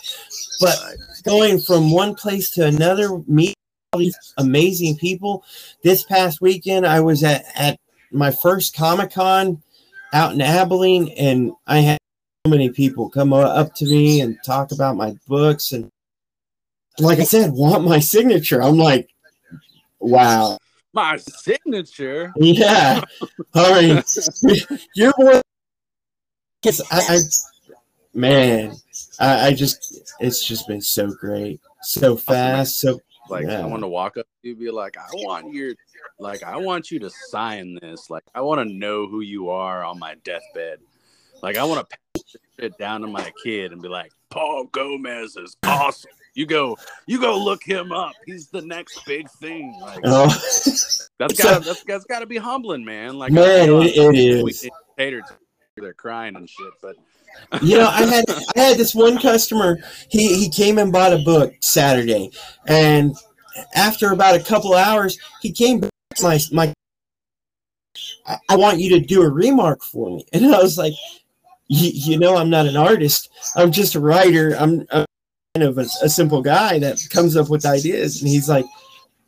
[0.60, 0.78] But
[1.24, 3.54] going from one place to another, meeting
[3.94, 5.46] all these amazing people.
[5.84, 7.80] This past weekend, I was at, at
[8.12, 9.62] my first Comic Con
[10.14, 11.98] out in Abilene, and I had
[12.46, 15.72] so many people come up to me and talk about my books.
[15.72, 15.90] And
[17.00, 18.62] like I said, want my signature.
[18.62, 19.10] I'm like,
[20.00, 20.58] wow.
[20.94, 22.34] my signature.
[22.36, 23.02] Yeah.
[23.54, 25.42] I mean, you're one.
[26.66, 27.20] I, I,
[28.14, 28.74] man,
[29.20, 33.62] I, I just, it's just been so great, so fast, so Like Yeah.
[33.62, 35.74] I want to walk up to you, and be like, I want your,
[36.20, 38.10] like I want you to sign this.
[38.10, 40.80] Like I want to know who you are on my deathbed.
[41.44, 44.66] Like I want to pass this shit down to my kid and be like, Paul
[44.72, 46.12] Gomez is awesome.
[46.34, 48.14] You go, you go look him up.
[48.26, 49.78] He's the next big thing.
[49.82, 53.18] Like oh, that's so- got that's, that's got to be humbling, man.
[53.18, 54.70] Like Man, it- it we is.
[54.98, 55.34] Cater to
[55.82, 56.96] they're crying and shit, but
[57.62, 59.80] you know, I had I had this one customer.
[60.10, 62.32] He he came and bought a book Saturday,
[62.68, 63.16] and
[63.76, 66.74] after about a couple hours, he came back to my my.
[68.50, 70.94] I, want you to do a remark for me, and I was like,
[71.68, 73.30] you, you know, I'm not an artist.
[73.56, 74.56] I'm just a writer.
[74.60, 75.06] I'm, I'm
[75.56, 78.66] kind of a, a simple guy that comes up with ideas, and he's like.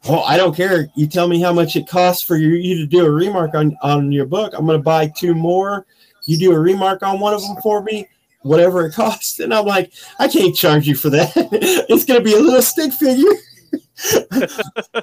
[0.08, 0.88] Oh, I don't care.
[0.96, 3.76] You tell me how much it costs for you, you to do a remark on,
[3.82, 4.54] on your book.
[4.56, 5.86] I'm going to buy two more.
[6.30, 8.08] You do a remark on one of them for me
[8.42, 9.40] whatever it costs.
[9.40, 11.32] And I'm like, I can't charge you for that.
[11.90, 13.32] it's going to be a little stick figure.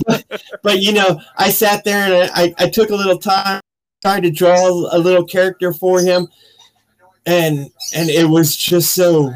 [0.07, 3.61] but, but, you know, I sat there and I, I took a little time,
[4.03, 6.29] tried to draw a little character for him.
[7.27, 9.33] And, and it was just so,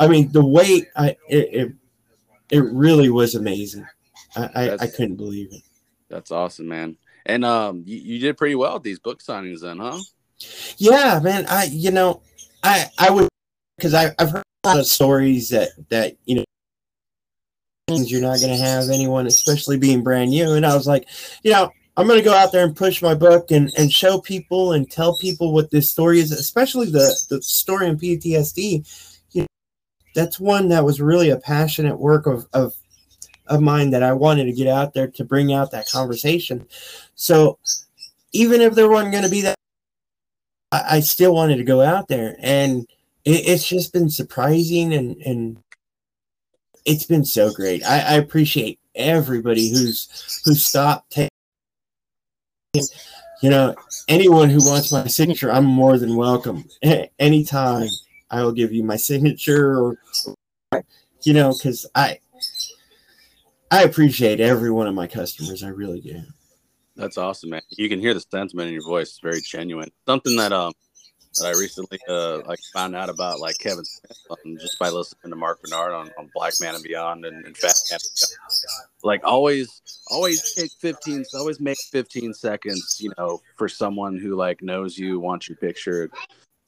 [0.00, 1.72] I mean, the weight, I, it, it,
[2.50, 3.86] it really was amazing.
[4.36, 5.62] I, I, I couldn't believe it.
[6.08, 6.96] that's awesome, man.
[7.26, 9.98] And um, you, you did pretty well at these book signings, then, huh?
[10.76, 11.46] Yeah, man.
[11.48, 12.22] I you know,
[12.62, 13.28] I I would
[13.76, 16.44] because I I've heard a lot of stories that that you know
[17.88, 20.52] you're not going to have anyone, especially being brand new.
[20.52, 21.08] And I was like,
[21.42, 24.20] you know, I'm going to go out there and push my book and and show
[24.20, 28.86] people and tell people what this story is, especially the the story in PTSD.
[29.32, 29.46] You know,
[30.14, 32.74] that's one that was really a passionate work of of
[33.46, 36.66] of mine that I wanted to get out there to bring out that conversation.
[37.14, 37.58] So
[38.32, 39.56] even if there wasn't going to be that
[40.72, 42.86] I, I still wanted to go out there, and
[43.24, 45.62] it, it's just been surprising, and and
[46.84, 47.84] it's been so great.
[47.84, 51.28] I, I appreciate everybody who's who stopped taking.
[53.42, 53.74] You know,
[54.08, 56.64] anyone who wants my signature, I'm more than welcome.
[57.18, 57.88] anytime,
[58.30, 59.98] I will give you my signature, or
[61.22, 62.18] you know, because I
[63.70, 65.62] I appreciate every one of my customers.
[65.62, 66.22] I really do.
[66.98, 67.62] That's awesome, man.
[67.70, 69.10] You can hear the sentiment in your voice.
[69.10, 69.90] It's very genuine.
[70.04, 70.72] Something that um
[71.38, 73.84] that I recently uh like found out about like Kevin
[74.60, 77.74] just by listening to Mark Bernard on, on Black Man and Beyond and, and Fat
[77.90, 78.00] Man.
[79.04, 79.80] Like always,
[80.10, 81.24] always take fifteen.
[81.34, 82.98] Always make fifteen seconds.
[83.00, 86.10] You know, for someone who like knows you, wants your picture,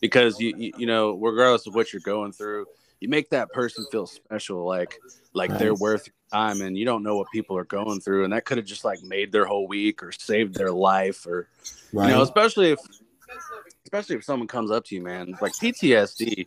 [0.01, 2.67] because you you, you know regardless of what you're going through,
[3.01, 4.65] you make that person feel special.
[4.65, 4.99] Like
[5.33, 8.45] like they're worth time and you don't know what people are going through and that
[8.45, 11.49] could have just like made their whole week or saved their life or
[11.93, 12.09] right.
[12.09, 12.79] you know especially if
[13.85, 16.47] especially if someone comes up to you man like ptsd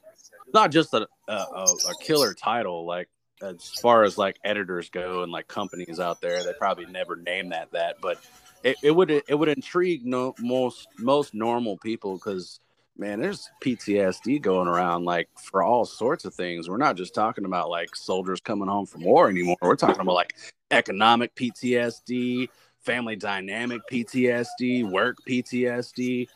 [0.53, 3.09] not just a, a, a killer title like
[3.41, 7.49] as far as like editors go and like companies out there they probably never name
[7.49, 8.17] that that but
[8.63, 12.59] it, it would it would intrigue no most most normal people because
[12.97, 16.69] man, there's PTSD going around like for all sorts of things.
[16.69, 19.57] We're not just talking about like soldiers coming home from war anymore.
[19.61, 20.35] We're talking about like
[20.71, 26.27] economic PTSD, family dynamic PTSD, work PTSD.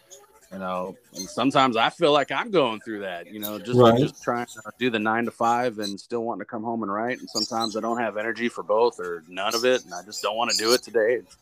[0.52, 3.28] You know, and sometimes I feel like I'm going through that.
[3.28, 4.00] You know, just right.
[4.00, 6.92] just trying to do the nine to five and still wanting to come home and
[6.92, 7.20] write.
[7.20, 10.22] And sometimes I don't have energy for both or none of it, and I just
[10.22, 11.16] don't want to do it today.
[11.16, 11.38] It's,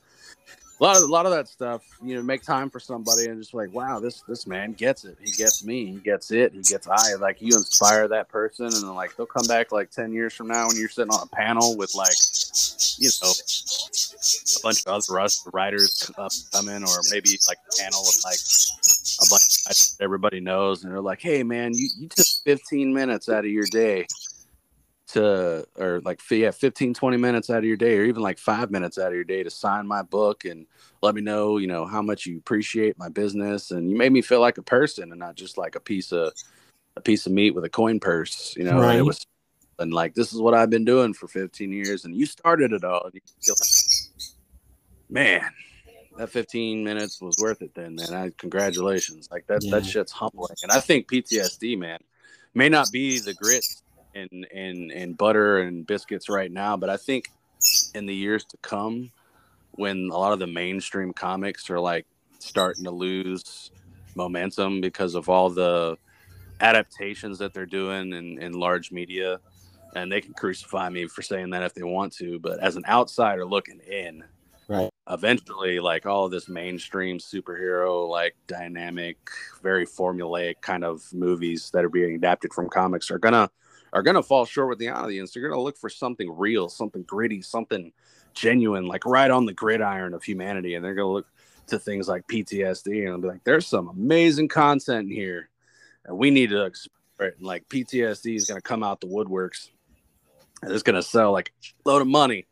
[0.80, 3.40] a lot of a lot of that stuff, you know, make time for somebody and
[3.40, 5.18] just like, wow, this this man gets it.
[5.24, 5.86] He gets me.
[5.86, 6.54] He gets it.
[6.54, 7.14] He gets I.
[7.16, 10.68] Like you inspire that person, and like they'll come back like ten years from now
[10.68, 12.16] when you're sitting on a panel with like,
[12.98, 18.22] you know, a bunch of other writers up coming, or maybe like a panel with
[18.26, 18.40] like
[19.22, 23.46] a bunch everybody knows, and they're like, hey man, you you took 15 minutes out
[23.46, 24.06] of your day
[25.08, 28.72] to or like yeah 15 20 minutes out of your day or even like five
[28.72, 30.66] minutes out of your day to sign my book and
[31.02, 33.72] let me know you know how much you appreciate my business.
[33.72, 36.34] And you made me feel like a person and not just like a piece of
[36.96, 38.80] a piece of meat with a coin purse you know?
[38.80, 38.98] Right.
[38.98, 39.26] it was
[39.80, 42.84] and like this is what i've been doing for 15 years and you started it
[42.84, 44.30] all and you feel like
[45.10, 45.52] man
[46.18, 48.14] that 15 minutes was worth it then man.
[48.14, 49.28] I, congratulations.
[49.30, 49.72] Like that yeah.
[49.72, 50.56] that shit's humbling.
[50.64, 52.00] And i think ptsd man
[52.54, 53.66] may not be the grit
[54.16, 57.30] and and and butter and biscuits right now, but I think
[57.94, 59.12] in the years to come,
[59.72, 62.06] when a lot of the mainstream comics are like
[62.40, 63.72] starting to lose
[64.16, 65.98] momentum because of all the
[66.62, 69.40] adaptations that they're doing in, in large media
[69.96, 72.84] and they can crucify me for saying that if they want to but as an
[72.88, 74.24] outsider looking in
[74.70, 74.90] right.
[75.10, 79.18] eventually like all of this mainstream superhero like dynamic
[79.62, 83.50] very formulaic kind of movies that are being adapted from comics are gonna
[83.96, 85.32] are going to fall short with the audience.
[85.32, 87.94] They're going to look for something real, something gritty, something
[88.34, 90.76] genuine, like right on the gridiron of humanity.
[90.76, 91.28] And they're going to look
[91.68, 95.50] to things like PTSD and be like, there's some amazing content here.
[96.04, 96.76] And we need to it.
[97.38, 99.70] And like PTSD is going to come out the woodworks
[100.62, 102.48] and it's going to sell like a load of money.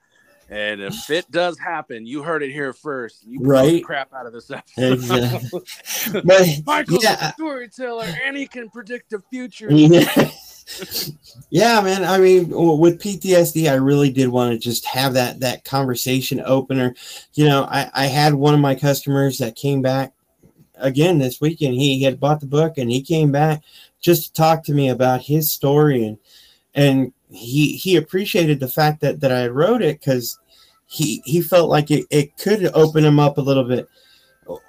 [0.49, 3.21] And if it does happen, you heard it here first.
[3.27, 4.93] You right crap out of this episode.
[4.93, 6.21] Exactly.
[6.23, 7.31] but, Michael's yeah.
[7.31, 9.69] a storyteller and he can predict the future.
[9.69, 10.31] Yeah
[11.49, 12.03] yeah, man.
[12.03, 16.95] I mean, with PTSD, I really did want to just have that that conversation opener.
[17.33, 20.13] You know, I, I had one of my customers that came back
[20.75, 21.75] again this weekend.
[21.75, 23.63] He had bought the book and he came back
[23.99, 26.17] just to talk to me about his story and
[26.75, 30.39] and he he appreciated the fact that that I wrote it because
[30.85, 33.87] he he felt like it, it could open him up a little bit.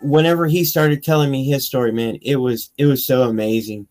[0.01, 3.87] Whenever he started telling me his story, man, it was it was so amazing.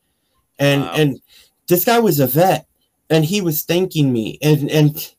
[0.59, 0.93] And wow.
[0.93, 1.21] and
[1.67, 2.67] this guy was a vet
[3.09, 5.13] and he was thanking me and and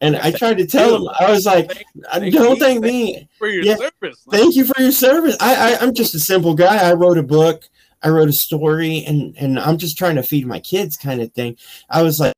[0.00, 1.72] and I tried to tell him, I was like,
[2.12, 4.22] thank, don't thank me for your yeah, service.
[4.30, 5.36] Thank you for your service.
[5.40, 6.76] I, I I'm just a simple guy.
[6.76, 7.68] I wrote a book,
[8.02, 11.32] I wrote a story, and and I'm just trying to feed my kids, kind of
[11.32, 11.56] thing.
[11.88, 12.34] I was like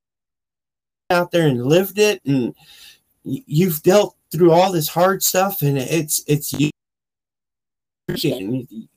[1.10, 2.54] out there and lived it, and
[3.24, 6.70] you've dealt through all this hard stuff, and it's it's you.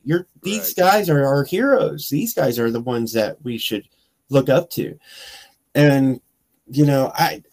[0.04, 0.91] You're these right.
[0.91, 2.10] guys are our heroes.
[2.10, 3.88] These guys are the ones that we should
[4.30, 4.98] look up to.
[5.76, 6.22] And
[6.68, 7.44] you know, I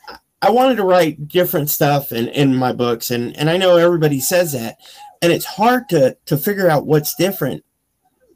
[0.43, 4.21] I wanted to write different stuff in, in my books, and, and I know everybody
[4.21, 4.79] says that.
[5.23, 7.65] And it's hard to to figure out what's different.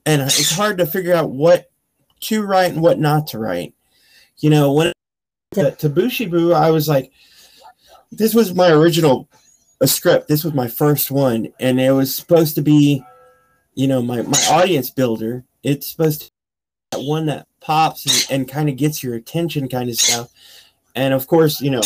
[0.06, 1.70] And it's hard to figure out what
[2.20, 3.74] to write and what not to write.
[4.38, 4.92] You know, when
[5.52, 7.12] to, to Booshie Boo, I was like,
[8.10, 9.28] this was my original
[9.80, 10.28] a script.
[10.28, 13.04] This was my first one, and it was supposed to be,
[13.74, 15.44] you know, my, my audience builder.
[15.62, 16.30] It's supposed to
[16.90, 20.30] that one that pops and, and kind of gets your attention kind of stuff.
[20.94, 21.82] And of course, you know,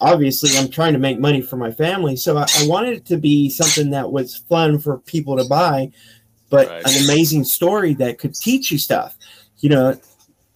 [0.00, 2.16] obviously I'm trying to make money for my family.
[2.16, 5.90] So I, I wanted it to be something that was fun for people to buy,
[6.48, 6.86] but Right.
[6.86, 9.16] an amazing story that could teach you stuff,
[9.58, 9.98] you know.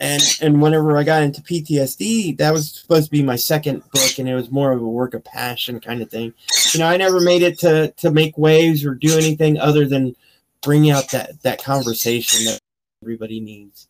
[0.00, 4.18] And and whenever I got into PTSD, that was supposed to be my second book,
[4.18, 6.34] and it was more of a work of passion kind of thing.
[6.72, 10.16] You know, I never made it to to make waves or do anything other than
[10.62, 12.60] bring out that that conversation that
[13.04, 13.88] everybody needs.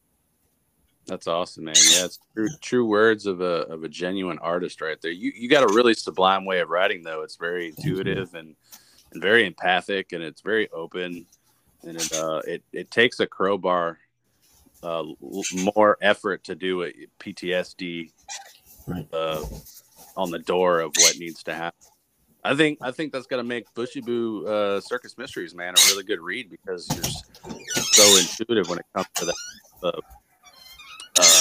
[1.07, 1.75] That's awesome, man.
[1.77, 5.13] Yeah, it's true, true words of a of a genuine artist right there.
[5.13, 7.23] You you got a really sublime way of writing though.
[7.23, 8.57] It's very intuitive and
[9.13, 11.27] and very empathic and it's very open
[11.85, 13.99] and it uh it, it takes a crowbar
[14.83, 15.05] uh
[15.75, 18.11] more effort to do it PTSD
[18.89, 19.07] Right.
[19.13, 19.45] uh
[20.17, 21.87] on the door of what needs to happen.
[22.45, 26.05] I think I think that's gonna make Booshie Boo uh Circus Mysteries, man, a really
[26.05, 29.35] good read because you're so intuitive when it comes to that
[29.83, 30.01] uh,
[31.19, 31.41] uh,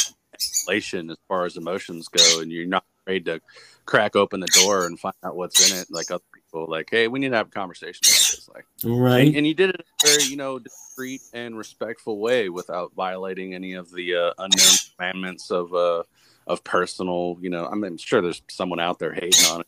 [0.69, 3.41] as far as emotions go, and you're not afraid to
[3.85, 5.87] crack open the door and find out what's in it.
[5.89, 8.49] Like other people, like, hey, we need to have a conversation about this.
[8.53, 9.27] Like, Right.
[9.27, 12.93] and, and you did it in a very, you know, discreet and respectful way without
[12.95, 15.73] violating any of the uh, unknown commandments of
[16.47, 17.37] of personal.
[17.41, 19.67] You know, I mean, I'm sure there's someone out there hating on it.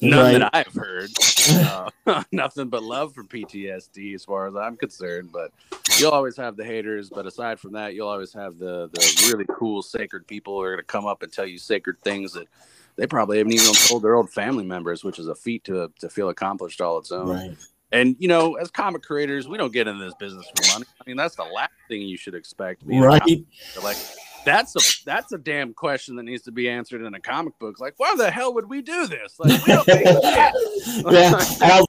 [0.00, 1.10] None that I've heard.
[1.46, 1.90] Uh,
[2.32, 5.28] nothing but love for PTSD as far as I'm concerned.
[5.30, 5.50] But
[5.98, 7.10] you'll always have the haters.
[7.10, 10.70] But aside from that, you'll always have the the really cool sacred people who are
[10.70, 12.48] going to come up and tell you sacred things that
[12.96, 16.08] they probably haven't even told their old family members, which is a feat to to
[16.08, 17.28] feel accomplished all its own.
[17.28, 17.56] Right.
[17.92, 20.86] And you know, as comic creators, we don't get into this business for money.
[20.98, 22.82] I mean, that's the last thing you should expect.
[22.86, 23.44] Right.
[23.82, 23.96] Like
[24.44, 27.80] that's a that's a damn question that needs to be answered in a comic book.
[27.80, 29.34] Like, why the hell would we do this?
[29.38, 30.22] Like, we don't make shit.
[31.12, 31.82] yeah,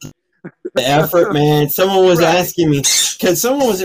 [0.75, 1.69] the effort, man.
[1.69, 2.35] Someone was Right.
[2.35, 2.77] asking me
[3.17, 3.83] because someone was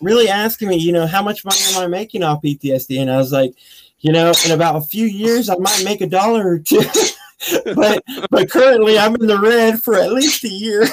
[0.00, 3.00] really asking me, you know, how much money am I making off PTSD?
[3.00, 3.54] And I was like,
[4.00, 6.80] you know, in about a few years, I might make a dollar or two.
[7.74, 10.86] but but currently, I'm in the red for at least a year.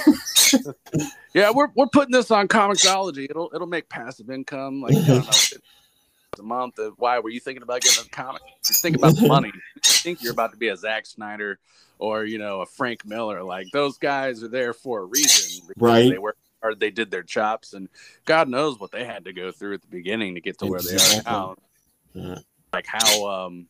[1.34, 3.30] Yeah, we're we're putting this on Comixology.
[3.30, 4.82] It'll it'll make passive income.
[4.82, 5.32] Like don't know,
[6.40, 6.80] a month.
[6.80, 8.42] Of Why were you thinking about getting a comic?
[8.66, 9.52] Just think about the money.
[9.54, 11.60] You think you're about to be a Zack Snyder
[12.00, 13.44] or you know a Frank Miller.
[13.44, 15.68] Like those guys are there for a reason.
[15.78, 16.10] Right.
[16.10, 16.80] They worked hard.
[16.80, 17.90] They did their chops, and
[18.26, 20.82] God knows what they had to go through at the beginning to get to where
[20.82, 21.56] they are now.
[22.14, 22.38] Yeah.
[22.74, 23.68] Like how um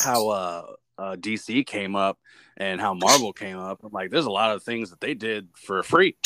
[0.00, 0.66] how uh,
[0.98, 2.18] uh DC came up
[2.56, 3.80] and how Marvel came up.
[3.82, 6.16] I'm like, there's a lot of things that they did for free.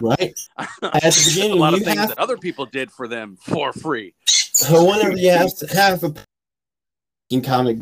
[0.00, 3.72] Right at the a lot of things have that other people did for them for
[3.72, 4.14] free.
[4.62, 6.14] So whenever you have to have a
[7.30, 7.78] in comic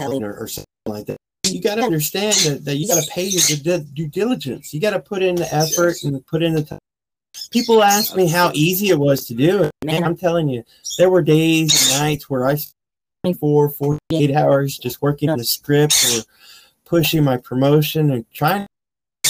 [0.00, 1.16] or, or something like that.
[1.46, 4.72] You got to understand that, that you got to pay your due, due diligence.
[4.72, 6.78] You got to put in the effort and put in the time.
[7.50, 9.70] People ask me how easy it was to do it.
[9.84, 10.64] Man, I'm telling you,
[10.98, 12.74] there were days and nights where I spent
[13.24, 16.22] 24, 48 hours just working on the script or
[16.84, 18.66] pushing my promotion and trying,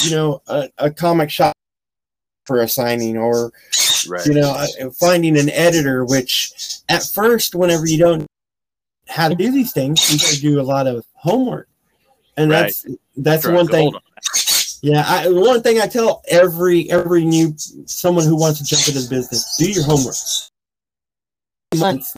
[0.02, 1.54] you know, a, a comic shop
[2.44, 3.52] for a signing or
[4.08, 4.26] Right.
[4.26, 6.52] you know, uh, finding an editor, which
[6.88, 8.26] at first, whenever you don't
[9.08, 11.68] how to do these things, you got to do a lot of homework,
[12.36, 12.62] and Right.
[12.62, 12.86] that's
[13.16, 13.94] that's one thing.
[13.94, 14.00] on
[14.80, 17.54] Yeah, I, one thing I tell every every new
[17.86, 20.14] someone who wants to jump into the business: do your homework.
[21.76, 22.16] Months,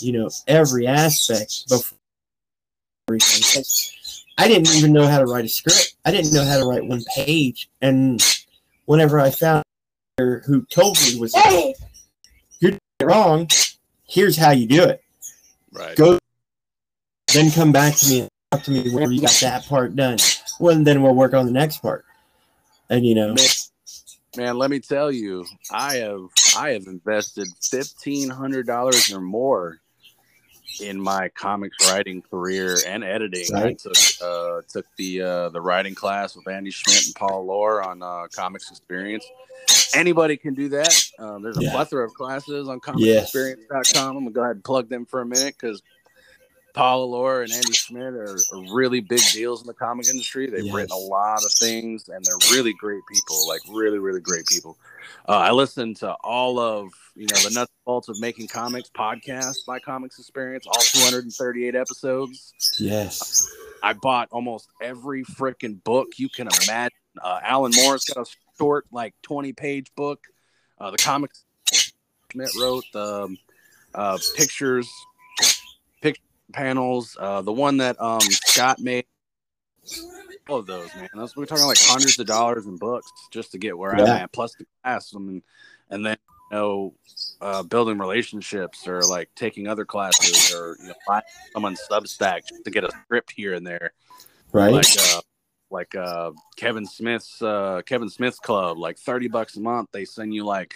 [0.00, 1.98] you know, every aspect before
[3.08, 3.64] everything.
[4.38, 5.96] I didn't even know how to write a script.
[6.04, 8.22] I didn't know how to write one page, and
[8.86, 9.63] whenever I found
[10.18, 11.34] who told me was
[12.60, 13.48] you're doing it wrong,
[14.06, 15.02] here's how you do it.
[15.72, 15.96] Right.
[15.96, 16.18] Go,
[17.32, 20.18] then come back to me and talk to me whenever you got that part done.
[20.60, 22.04] Well, then we'll work on the next part.
[22.88, 23.46] And you know, Man,
[24.36, 26.20] man, let me tell you, I have
[26.56, 29.80] I have invested fifteen hundred dollars or more
[30.80, 33.54] in my comics writing career and editing.
[33.54, 37.84] I took uh, took the uh, the writing class with Andy Schmidt and Paul Allor
[37.84, 39.24] on uh, Comics Experience.
[39.94, 40.92] Anybody can do that.
[41.18, 41.70] Um, there's a Yeah.
[41.72, 43.32] plethora of classes on Yes.
[43.32, 44.16] comicsexperience.com.
[44.16, 45.82] I'm gonna go ahead and plug them for a minute because
[46.74, 50.50] Paul Allor and Andy Schmidt are, are really big deals in the comic industry.
[50.50, 50.74] They've Yes.
[50.74, 53.48] written a lot of things, and they're really great people.
[53.48, 54.76] Like really, really great people.
[55.28, 58.90] Uh, I listened to all of you know the nuts and bolts of making comics
[58.90, 62.52] podcast by Comics Experience, all 238 episodes.
[62.80, 63.48] yes,
[63.82, 66.90] I bought almost every freaking book you can imagine.
[67.22, 70.20] Uh, Alan Moore's got a short, like 20 page book.
[70.78, 71.44] Uh, the comics
[72.32, 73.38] Schmidt wrote the um,
[73.94, 74.90] uh, pictures, picture
[76.52, 77.16] panels.
[77.18, 79.06] Uh, the one that um, Scott made.
[80.48, 81.08] All of those, man.
[81.14, 84.32] That's we're talking like hundreds of dollars in books just to get where I'm at,
[84.32, 85.14] plus the class.
[85.14, 85.42] I mean,
[85.90, 86.16] and then
[86.50, 86.94] you know,
[87.40, 91.22] uh, building relationships or like taking other classes or you know, buying
[91.52, 93.92] someone's Substack just to get a script here and there.
[94.52, 94.72] Right.
[94.72, 95.20] Like, uh,
[95.70, 99.90] like uh, Kevin Smith's uh, Kevin Smith's club, like thirty bucks a month.
[99.92, 100.74] They send you like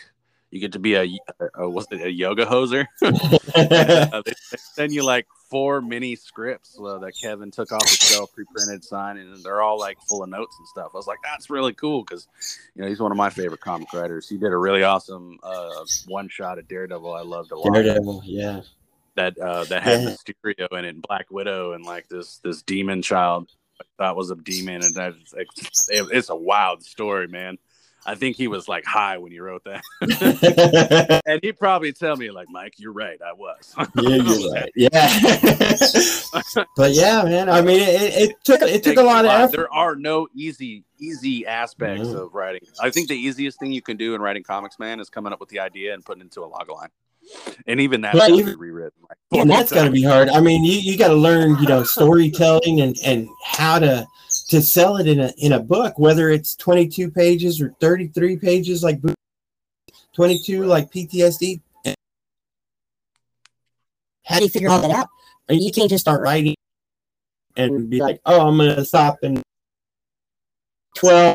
[0.51, 1.03] you get to be a,
[1.40, 2.86] a, a what's it, a yoga hoser.
[3.03, 7.88] uh, they, they send you like four mini scripts uh, that Kevin took off the
[7.88, 10.90] shelf, pre-printed, signed, and they're all like full of notes and stuff.
[10.94, 12.28] I was like, that's really cool because
[12.74, 14.28] you know he's one of my favorite comic writers.
[14.28, 17.12] He did a really awesome uh, one shot at Daredevil.
[17.12, 17.72] I loved a lot.
[17.72, 18.62] Daredevil, yeah.
[19.16, 20.11] That uh, that had Yeah.
[20.11, 24.30] Mysterio in it, and Black Widow, and like this this demon child I thought was
[24.30, 25.14] a demon, and that
[25.88, 27.59] it's a wild story, man.
[28.11, 29.82] I think he was like high when he wrote that,
[31.26, 33.74] and he'd probably tell me like, Mike, you're right, I was.
[34.00, 34.72] Yeah, you're right.
[34.74, 35.18] Yeah.
[36.76, 37.48] but yeah, man.
[37.50, 39.56] I mean, it, it took it took takes a lot of effort.
[39.56, 42.16] There are no easy easy aspects Mhm.
[42.26, 42.62] of writing.
[42.80, 45.40] I think the easiest thing you can do in writing comics, man, is coming up
[45.40, 46.88] with the idea and putting it into a log line.
[47.66, 49.02] And even that's Right, even- be rewritten.
[49.09, 50.28] Like, and that's got to be hard.
[50.30, 54.06] I mean, you, you got to learn, you know, storytelling and and how to
[54.49, 58.82] to sell it in a in a book, whether it's 22 pages or 33 pages,
[58.82, 59.01] like
[60.14, 61.61] 22 like PTSD.
[64.24, 65.09] How do you figure all that out?
[65.49, 66.55] You can't just start writing
[67.57, 69.42] and be like, oh, I'm gonna stop in
[70.96, 71.34] 12.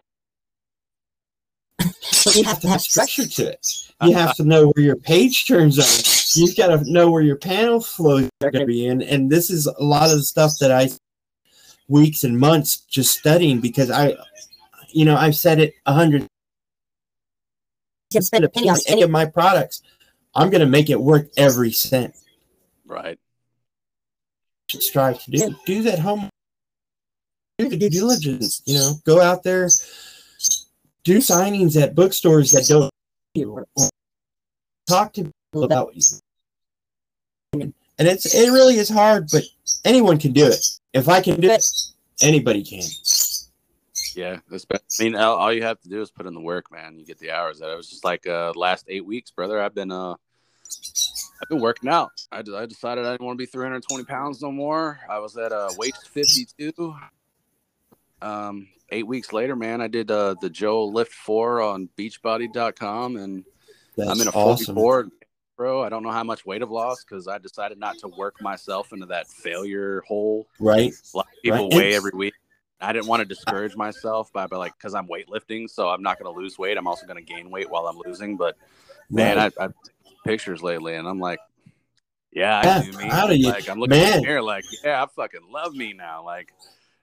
[2.26, 3.68] But you have to have structure to it.
[4.02, 6.40] You have to know where your page turns are.
[6.40, 9.02] You've got to know where your panel flows are going to be in.
[9.02, 10.90] And this is a lot of the stuff that I
[11.94, 14.16] weeks and months just studying because I,
[14.90, 16.26] you know, I've said it a hundred.
[18.12, 19.82] Spend a penny on any of my products.
[20.36, 22.16] I'm going to make it worth every cent.
[22.86, 23.18] right.
[24.70, 26.30] Should strive to do do that home.
[27.60, 28.62] Do the due diligence.
[28.66, 29.68] You know, go out there,
[31.04, 32.90] do signings at bookstores that don't.
[33.46, 33.90] or- or
[34.88, 36.02] Talk to people about you.
[38.00, 39.44] And it's it really is hard, but
[39.86, 40.66] anyone can do it.
[40.94, 41.64] If I can do it,
[42.22, 42.82] anybody can.
[44.16, 44.82] Yeah, that's bad.
[45.00, 46.98] I mean, all, all you have to do is put in the work, man.
[47.00, 47.60] You get the hours.
[47.60, 49.62] That it was just like uh, last eight weeks, brother.
[49.62, 50.16] I've been uh,
[51.42, 52.12] I've been working out.
[52.32, 55.00] I, d- I decided I didn't want to be 320 pounds no more.
[55.10, 56.96] I was at uh, weight 52.
[58.22, 63.44] Um, eight weeks later, man, I did uh, the Joe Lift Four on Beachbody.com, and
[63.98, 64.76] That's I'm in a awesome.
[65.64, 65.84] 44, bro.
[65.84, 68.92] I don't know how much weight I've lost because I decided not to work myself
[68.94, 70.94] into that failure hole Right?
[71.16, 71.74] of people Right.
[71.74, 72.34] weigh It's- every week.
[72.82, 76.20] I didn't want to discourage myself by, by like because I'm weightlifting, so I'm not
[76.20, 76.78] going to lose weight.
[76.78, 78.36] I'm also going to gain weight while I'm losing.
[78.36, 78.58] But
[79.10, 79.54] man, right.
[79.58, 81.40] I, I've taken pictures lately, and I'm like,
[82.34, 83.10] yeah, I do me.
[83.10, 83.48] of you.
[83.48, 86.26] Like I'm looking in the mirror, like, yeah, I fucking love me now.
[86.26, 86.52] Like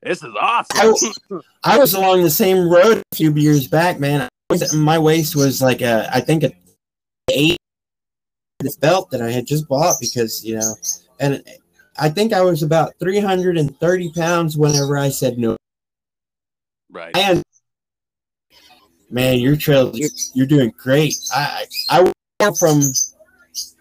[0.02, 1.42] this is awesome.
[1.64, 4.20] I was along the same road a few years back, man.
[4.20, 6.52] I was, my waist was like a, I think a
[7.30, 7.56] eight.
[8.60, 10.74] This belt that I had just bought because you know,
[11.18, 11.42] and
[11.98, 15.56] I think I was about three hundred and thirty pounds whenever I said no.
[16.90, 17.16] right.
[17.16, 17.42] And
[19.10, 21.14] man, your trail, you're, you're doing great.
[21.34, 22.82] I I went from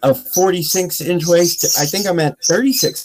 [0.02, 3.04] a forty six inch waist to I think I'm at thirty six.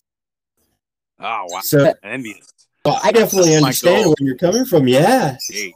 [1.19, 2.47] Oh wow, So envious.
[2.85, 4.87] well, I definitely understand where you're coming from.
[4.87, 5.73] Yeah, Hey.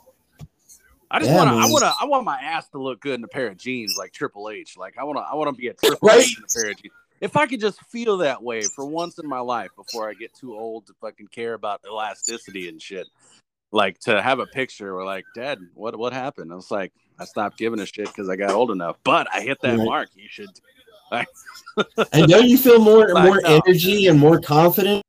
[1.12, 1.56] I just Yeah, want to.
[1.56, 1.94] I want to.
[2.00, 4.78] I want my ass to look good in a pair of jeans, like Triple H.
[4.78, 5.22] Like I want to.
[5.22, 6.22] I want to be a Triple Right.
[6.22, 6.94] H in a pair of jeans.
[7.20, 10.34] If I could just feel that way for once in my life before I get
[10.34, 13.08] too old to fucking care about elasticity and shit,
[13.72, 16.52] like to have a picture where like, Dad, what what happened?
[16.52, 18.98] I was like, I stopped giving a shit because I got old enough.
[19.04, 19.86] But I hit that Right.
[19.86, 20.10] mark.
[20.16, 20.50] You should.
[22.14, 23.62] and don't you feel more Like, more no.
[23.66, 25.04] energy and more confident?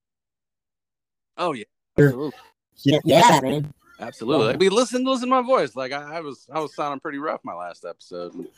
[1.37, 1.65] Oh yeah.
[1.99, 2.41] Absolutely.
[2.83, 3.73] Yeah, yeah man.
[4.01, 4.55] Absolutely.
[4.55, 5.77] I mean, listen, listen to my voice.
[5.77, 8.35] Like I, I was, I was sounding pretty rough my last episode.
[8.35, 8.49] And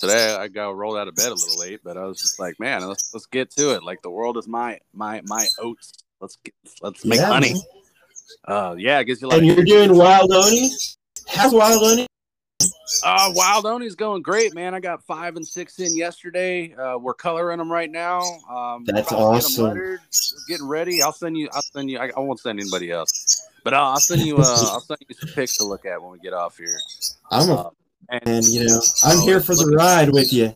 [0.00, 2.58] Today I got rolled out of bed a little late, but I was just like,
[2.58, 3.82] man, let's let's get to it.
[3.84, 5.92] Like the world is my my my oats.
[6.20, 7.54] Let's get let's make Yeah, honey.
[7.54, 7.62] man.
[8.44, 10.70] Uh, yeah, it gives you like And you're doing wild oni.
[11.28, 12.06] How's wild oni?
[13.04, 14.74] Uh, Wild Oni's going great, man.
[14.74, 16.74] I got five and six in yesterday.
[16.74, 18.20] Uh, we're coloring them right now.
[18.50, 19.64] Um, That's about to get 'em awesome.
[19.64, 20.00] lettered,
[20.48, 21.02] getting ready.
[21.02, 21.48] I'll send you.
[21.52, 21.98] I'll send you.
[21.98, 24.36] I, I won't send anybody else, but I'll, I'll send you.
[24.38, 26.76] Uh, I'll send you some pics to look at when we get off here.
[27.30, 27.70] I'm a Uh,
[28.08, 30.54] and and you know I'm here for the ride with you.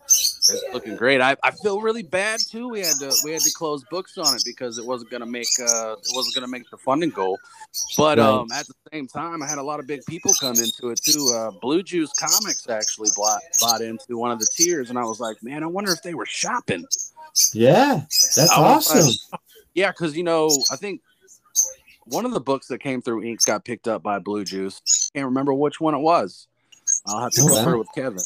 [0.51, 1.21] It's looking great.
[1.21, 2.69] I, I feel really bad too.
[2.69, 5.49] We had to we had to close books on it because it wasn't gonna make
[5.61, 7.39] uh it wasn't gonna make the funding goal.
[7.97, 8.25] But Right.
[8.27, 11.01] um at the same time, I had a lot of big people come into it
[11.03, 11.33] too.
[11.35, 15.21] Uh, Blue Juice Comics actually bought bought into one of the tiers, and I was
[15.21, 16.87] like, man, I wonder if they were shopping.
[17.53, 18.03] Yeah,
[18.37, 19.07] that's awesome.
[19.33, 19.41] like,
[19.75, 21.03] yeah, because you know, I think
[22.05, 25.11] one of the books that came through Inks got picked up by Blue Juice.
[25.15, 26.47] Can't remember which one it was.
[27.07, 27.79] I'll have to Oh, confer wow.
[27.79, 28.23] with Kevin.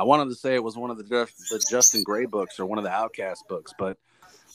[0.00, 2.78] I wanted to say it was one of the the Justin Gray books or one
[2.78, 3.98] of the Outcast books, but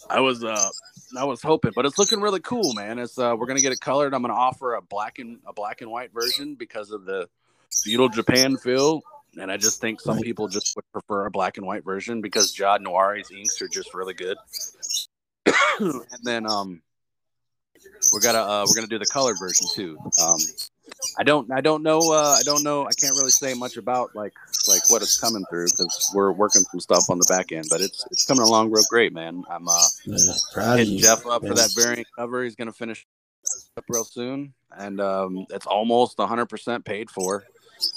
[0.09, 0.69] I was uh
[1.15, 2.97] I was hoping, but it's looking really cool, man.
[2.97, 4.15] It's uh we're gonna get it colored.
[4.15, 7.29] I'm gonna offer a black and a black and white version because of the
[7.83, 9.03] feudal Japan feel.
[9.39, 12.51] And I just think some people just would prefer a black and white version because
[12.51, 14.37] Jad Noiri's inks are just really good.
[15.79, 16.81] and then um
[18.11, 19.97] we're gonna uh, we're gonna do the colored version too.
[20.23, 20.39] Um,
[21.17, 24.15] I don't I don't know uh, I don't know I can't really say much about
[24.15, 24.33] like
[24.67, 27.81] like what it's coming through because we're working some stuff on the back end, but
[27.81, 29.43] it's it's coming along real great, man.
[29.49, 29.87] I'm uh
[30.53, 32.43] proud hitting Jeff up for that variant cover.
[32.43, 33.05] He's gonna finish
[33.77, 37.43] up real soon, and um, it's almost 100 percent paid for.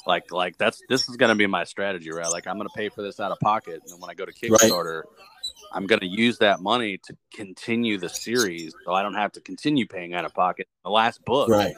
[0.07, 2.31] Like like that's this is gonna be my strategy, right?
[2.31, 5.03] Like I'm gonna pay for this out of pocket, and when I go to Kickstarter.
[5.05, 5.29] Right
[5.73, 9.41] I'm going to use that money to continue the series, so I don't have to
[9.41, 10.69] continue paying out of pocket.
[10.85, 11.75] The last book right.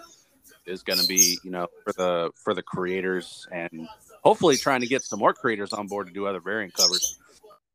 [0.67, 3.89] Is going to be, you know, for the for the creators and
[4.23, 7.19] hopefully trying to get some more creators on board to do other variant covers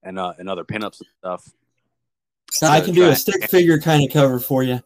[0.03, 1.49] and uh, and other pinups and stuff.
[2.61, 4.81] I can do a stick figure kind of cover for you.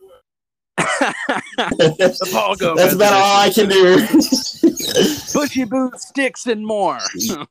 [0.78, 3.98] That's about all I can do.
[5.34, 7.00] Bushy boots, sticks, and more.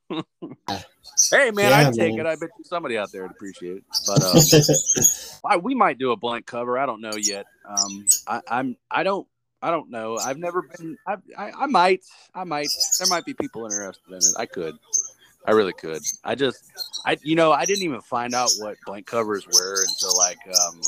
[1.32, 2.26] Hey man, yeah, I'd take man.
[2.26, 2.28] it.
[2.28, 3.84] I bet you somebody out there would appreciate it.
[4.06, 6.78] But uh, I, we might do a blank cover.
[6.78, 7.46] I don't know yet.
[7.68, 9.26] Um, I, I'm I don't
[9.60, 10.16] I don't know.
[10.18, 10.96] I've never been.
[11.06, 12.04] I, I, I might.
[12.34, 12.68] I might.
[12.98, 14.34] There might be people interested in it.
[14.36, 14.78] I could.
[15.46, 16.02] I really could.
[16.24, 16.62] I just,
[17.06, 20.80] I you know, I didn't even find out what blank covers were until like um,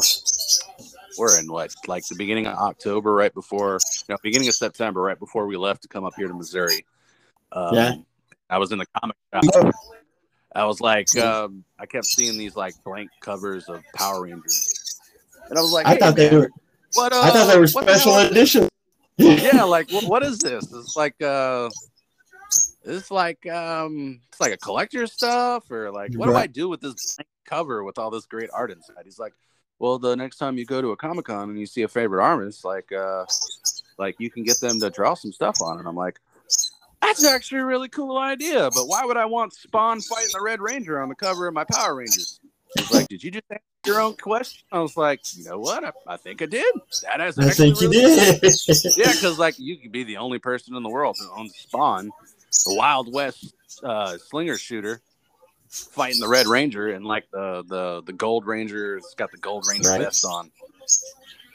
[1.18, 5.18] we're in what like the beginning of October, right before, no, beginning of September, right
[5.18, 6.84] before we left to come up here to Missouri.
[7.52, 7.94] Um, yeah.
[8.50, 9.74] I was in the comic shop
[10.54, 14.98] I was like, um, I kept seeing these like blank covers of Power Rangers,
[15.48, 16.50] and I was like, hey, I thought man, they were.
[16.94, 18.68] What, uh, I thought they were special the edition.
[19.16, 20.72] yeah, like what, what is this?
[20.72, 21.70] It's like uh,
[22.84, 26.34] it's like um, it's like a collector stuff, or like what right.
[26.34, 29.02] do I do with this cover with all this great art inside?
[29.04, 29.34] He's like,
[29.78, 32.24] well, the next time you go to a comic con and you see a favorite
[32.24, 33.24] artist, like uh,
[33.98, 35.86] like you can get them to draw some stuff on it.
[35.86, 36.18] I'm like,
[37.00, 40.60] that's actually a really cool idea, but why would I want Spawn fighting the Red
[40.60, 42.40] Ranger on the cover of my Power Rangers?
[42.76, 43.46] He's like, did you just
[43.86, 44.62] your own question?
[44.72, 45.84] I was like, you know what?
[45.84, 46.74] I, I think I did.
[47.02, 47.38] That has.
[47.38, 48.42] I think really you did.
[48.96, 52.10] yeah, because like you could be the only person in the world who owns Spawn,
[52.66, 55.00] the Wild West uh, slinger shooter,
[55.68, 59.90] fighting the Red Ranger, and like the the the Gold Ranger's got the Gold Ranger
[59.90, 60.00] right.
[60.00, 60.50] vest on.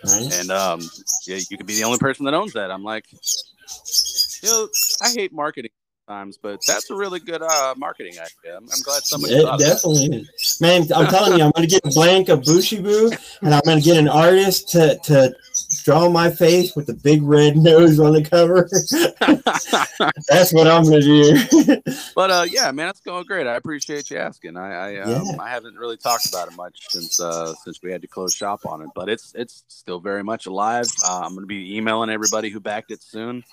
[0.04, 0.40] Right.
[0.40, 0.82] And um,
[1.26, 2.72] yeah, you could be the only person that owns that.
[2.72, 4.68] I'm like, you know,
[5.02, 5.72] I hate marketing
[6.08, 8.58] times, but that's a really good uh, marketing idea.
[8.58, 9.36] I'm, I'm glad somebody.
[9.36, 10.28] It definitely,
[10.62, 10.84] man.
[10.96, 13.80] I'm telling you, I'm going to get a blank of Booshie Boo, and I'm going
[13.80, 15.36] to get an artist to to
[15.84, 18.70] draw my face with the big red nose on the cover.
[20.28, 21.82] that's what I'm going to do.
[22.16, 23.48] but uh, yeah, man, it's going great.
[23.48, 24.58] I appreciate you asking.
[24.58, 25.42] I I, um, yeah.
[25.42, 28.66] I haven't really talked about it much since uh, since we had to close shop
[28.66, 30.88] on it, but it's it's still very much alive.
[31.08, 33.44] Uh, I'm going to be emailing everybody who backed it soon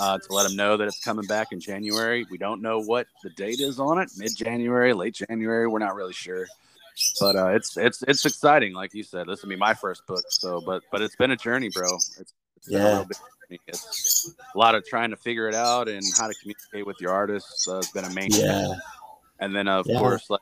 [0.00, 2.26] uh, to let them know that it's coming back in January.
[2.30, 5.66] We don't know what the date is on it, mid January, late January.
[5.66, 6.46] We're not really sure,
[7.20, 8.72] but uh, it's it's it's exciting.
[8.72, 10.24] Like you said, this will be my first book.
[10.28, 11.88] So, but but it's been a journey, bro.
[11.94, 12.32] It's, it's
[12.68, 13.02] yeah.
[13.02, 13.06] A,
[13.68, 17.12] it's a lot of trying to figure it out and how to communicate with your
[17.12, 17.68] artists.
[17.68, 18.74] Uh, it's been a main yeah.
[19.38, 19.98] And then of yeah.
[19.98, 20.40] course, like,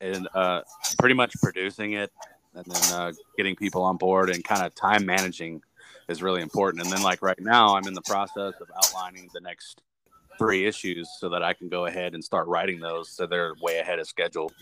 [0.00, 0.62] and uh,
[0.98, 2.10] pretty much producing it,
[2.54, 5.62] and then uh, getting people on board and kind of time managing
[6.10, 6.82] is really important.
[6.84, 9.80] And then like right now, I'm in the process of outlining the next
[10.38, 13.78] three issues so that I can go ahead and start writing those so they're way
[13.78, 14.52] ahead of schedule.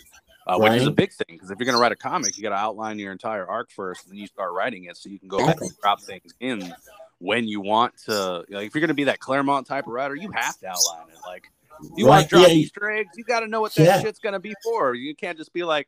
[0.46, 0.72] Uh, right.
[0.72, 2.50] Which is a big thing because if you're going to write a comic, you got
[2.50, 5.28] to outline your entire arc first, and then you start writing it so you can
[5.28, 6.72] go back and drop things in
[7.18, 8.44] when you want to.
[8.48, 11.08] Like, if you're going to be that Claremont type of writer, you have to outline
[11.10, 11.18] it.
[11.26, 11.50] Like,
[11.96, 12.10] you right.
[12.10, 12.54] want to drop yeah.
[12.54, 14.00] Easter eggs, you got to know what that yeah.
[14.00, 14.94] shit's going to be for.
[14.94, 15.86] You can't just be like,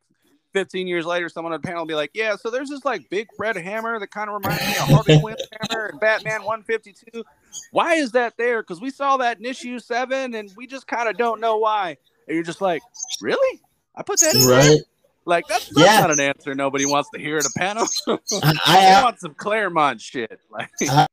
[0.53, 3.09] 15 years later, someone on the panel will be like, Yeah, so there's this like
[3.11, 7.25] big red hammer that kind of reminds me of Harley Quinn's hammer and Batman 152.
[7.73, 8.63] Why is that there?
[8.63, 11.97] Because we saw that in issue seven and we just kind of don't know why.
[12.27, 12.83] And you're just like,
[13.21, 13.61] Really?
[13.95, 14.63] I put that in right.
[14.63, 14.79] There?
[15.27, 16.01] Like that's, that's yeah.
[16.01, 17.87] not an answer nobody wants to hear at a panel.
[18.43, 20.41] I, I want some Claremont shit.
[20.51, 21.07] Like uh,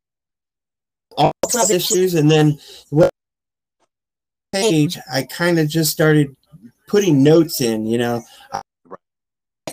[1.17, 2.57] all of issues, and then
[2.89, 3.09] what
[4.51, 6.35] page I kind of just started
[6.88, 7.85] putting notes in.
[7.85, 8.23] You know,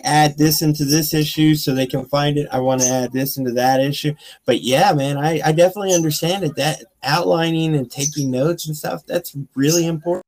[0.05, 2.47] add this into this issue so they can find it.
[2.51, 4.15] I want to add this into that issue.
[4.45, 6.55] But yeah, man, I, I definitely understand it.
[6.55, 10.25] That outlining and taking notes and stuff, that's really important.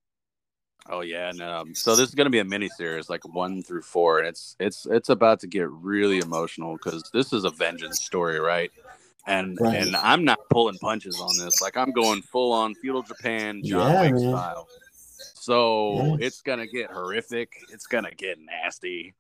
[0.89, 3.61] Oh yeah, and um, so this is going to be a mini series, like one
[3.61, 7.49] through four, and it's it's it's about to get really emotional because this is a
[7.49, 8.71] vengeance story, right?
[9.25, 9.75] And right.
[9.75, 11.61] and I'm not pulling punches on this.
[11.61, 14.67] Like I'm going full on feudal Japan, John yeah, Wick style.
[15.33, 16.17] So Yes.
[16.21, 17.51] it's gonna get horrific.
[17.73, 19.13] It's gonna get nasty.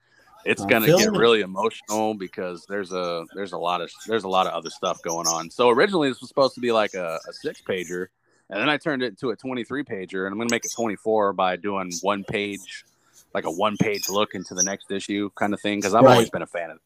[0.47, 1.11] It's gonna get it.
[1.11, 5.01] really emotional because there's a there's a lot of there's a lot of other stuff
[5.01, 5.49] going on.
[5.51, 8.07] So originally this was supposed to be like a, a six pager,
[8.49, 11.33] and then I turned it into a 23 pager, and I'm gonna make it 24
[11.33, 12.85] by doing one page,
[13.33, 15.79] like a one page look into the next issue kind of thing.
[15.79, 16.79] Because I've always been a fan of.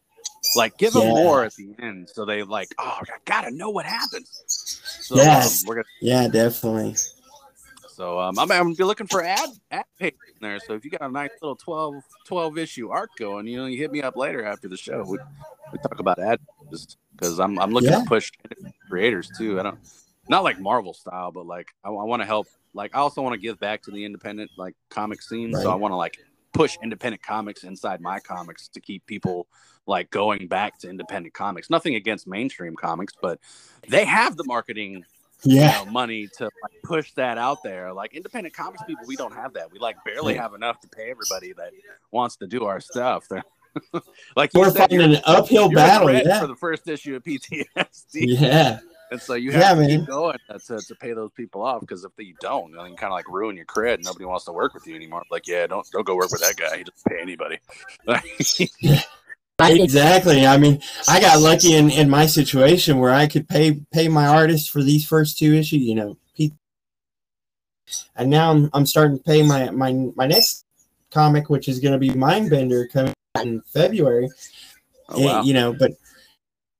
[0.55, 1.13] Like, give them Yeah.
[1.13, 4.27] more at the end, so they like, oh, I gotta know what happens.
[5.03, 5.61] So Yes.
[5.61, 6.95] um, we're gonna Yeah, definitely.
[8.01, 10.59] So um, I'm, I'm looking for ad ad page in there.
[10.59, 13.77] So if you got a nice little 12, 12 issue arc going, you know, you
[13.77, 15.05] hit me up later after the show.
[15.07, 15.19] We,
[15.71, 16.39] we talk about ad
[17.15, 17.99] because I'm I'm looking Yeah.
[17.99, 18.31] to push
[18.89, 19.59] creators too.
[19.59, 19.77] I don't
[20.27, 22.47] not like Marvel style, but like I, I want to help.
[22.73, 25.53] Like I also want to give back to the independent like comic scene.
[25.53, 26.17] So I want to like
[26.53, 29.45] push independent comics inside my comics to keep people
[29.85, 31.69] like going back to independent comics.
[31.69, 33.39] Nothing against mainstream comics, but
[33.89, 35.05] they have the marketing
[35.43, 35.79] Yeah.
[35.79, 37.91] you know, money to like, push that out there.
[37.93, 39.71] Like independent comics people, we don't have that.
[39.71, 41.71] We like barely have enough to pay everybody that
[42.11, 43.27] wants to do our stuff.
[44.35, 46.11] Like We're said, fighting an uphill battle.
[46.11, 46.41] Yeah.
[46.41, 48.79] for the first issue of PTSD, Yeah.
[49.11, 49.99] and so you Yeah, have to man.
[50.01, 53.13] keep going to, to pay those people off because if you don't, then you kind
[53.13, 54.03] of like ruin your cred.
[54.03, 55.23] Nobody wants to work with you anymore.
[55.31, 56.79] Like, yeah, don't don't go work with that guy.
[56.79, 57.59] He doesn't pay anybody.
[59.69, 60.45] Exactly.
[60.45, 64.27] I mean, I got lucky in, in my situation where I could pay pay my
[64.27, 66.17] artist for these first two issues, you know.
[68.15, 70.65] And now I'm, I'm starting to pay my, my my next
[71.11, 74.29] comic, which is going to be Mindbender coming in February.
[75.09, 75.39] oh, wow.
[75.39, 75.91] Eh, You know, but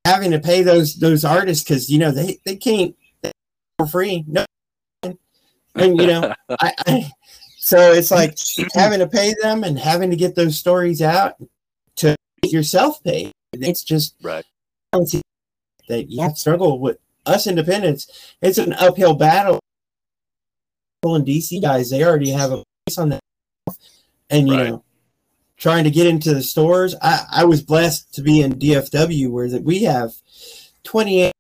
[0.06, 2.96] having to pay those those artists because you know they they can't
[3.78, 4.24] for free.
[4.28, 4.46] No,
[5.04, 5.18] and
[5.76, 7.12] you know, I, I
[7.58, 8.38] so it's like
[8.74, 11.36] having to pay them and having to get those stories out
[12.44, 13.32] yourself paid.
[13.54, 14.46] It's just right.
[14.94, 15.22] I don't see
[15.88, 18.34] that you have to struggle with us independents.
[18.42, 19.60] It's an uphill battle.
[21.04, 23.20] And DC guys, they already have a place on that,
[24.30, 24.70] and you Right.
[24.70, 24.84] know,
[25.58, 26.96] trying to get into the stores.
[27.02, 30.14] I, I was blessed to be in DFW where that we have
[30.84, 31.34] twenty eight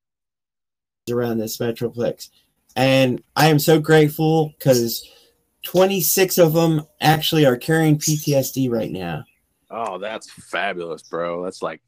[1.11, 2.29] around this metroplex,
[2.75, 5.07] and I am so grateful because
[5.61, 9.25] twenty six of them actually are carrying PTSD right now.
[9.71, 11.43] Oh, that's fabulous, bro.
[11.43, 11.81] That's like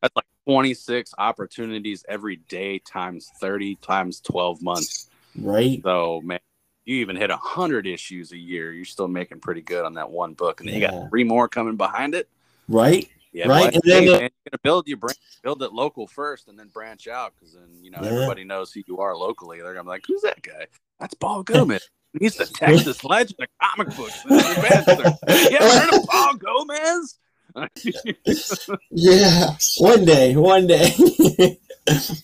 [0.00, 5.08] that's like 26 opportunities every day times 30 times 12 months.
[5.36, 5.80] Right?
[5.82, 6.38] So, man,
[6.84, 8.72] you even hit 100 issues a year.
[8.72, 10.60] You're still making pretty good on that one book.
[10.60, 12.28] And then you got three more coming behind it.
[12.68, 13.08] Right?
[13.32, 16.06] Yeah, Right, like, and then hey, man, you're gonna build your brand, build it local
[16.06, 18.10] first, and then branch out because then you know Yeah.
[18.10, 19.60] everybody knows who you are locally.
[19.60, 20.68] They're gonna be like, "Who's that guy?
[21.00, 21.88] That's Paul Gomez.
[22.20, 24.22] He's the Texas legend of comic books.
[24.22, 25.50] This is the best.
[25.50, 27.18] You ever heard of Paul Gomez?
[28.90, 30.92] Yeah, one day, one day.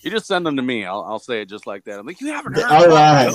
[0.02, 0.84] You just send them to me.
[0.84, 1.98] I'll, I'll say it just like that.
[1.98, 3.34] I'm like, you haven't heard All of right.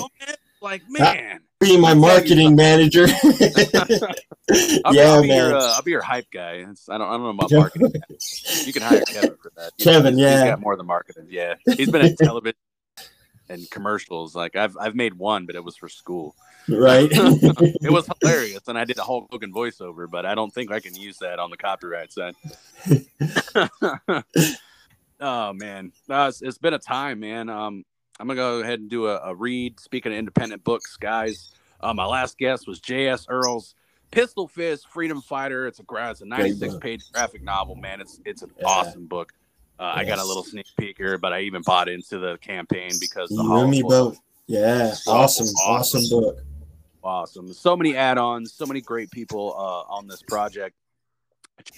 [0.62, 1.42] Like, man.
[1.60, 3.06] Be my marketing manager.
[4.86, 5.54] I'll, be, yeah, I'll, be your, man.
[5.54, 6.66] uh, I'll be your hype guy.
[6.70, 7.94] It's, I don't, I don't know about marketing.
[8.66, 9.72] You can hire Kevin for that.
[9.80, 10.48] Kevin, He's yeah.
[10.48, 11.28] got more than marketing.
[11.30, 12.56] Yeah, he's been in television
[13.50, 14.36] and commercials.
[14.36, 16.36] Like I've I've made one, but it was for school.
[16.70, 17.10] right?
[17.82, 20.80] It was hilarious, and I did a Hulk Hogan voiceover, but I don't think I
[20.80, 22.36] can use that on the copyright side.
[25.20, 27.50] oh man, no, it's, it's been a time, man.
[27.50, 27.86] Um,
[28.20, 29.80] I'm gonna go ahead and do a, a read.
[29.80, 33.26] Speaking of independent books, guys, uh, my last guest was J.S.
[33.30, 33.76] Earls.
[34.12, 35.68] Pistol Fist, Freedom Fighter.
[35.68, 38.00] It's a it's a 96 page graphic novel, man.
[38.00, 38.66] It's it's an Yeah.
[38.68, 39.34] awesome book.
[39.78, 43.30] Uh, I got a little sneak peeker, but I even bought into the campaign because
[43.30, 44.20] the you me both.
[44.48, 46.00] Yeah, So awesome, awesome.
[46.02, 46.38] awesome book.
[47.04, 47.54] awesome.
[47.54, 50.76] So many add-ons, so many great people uh, on this project.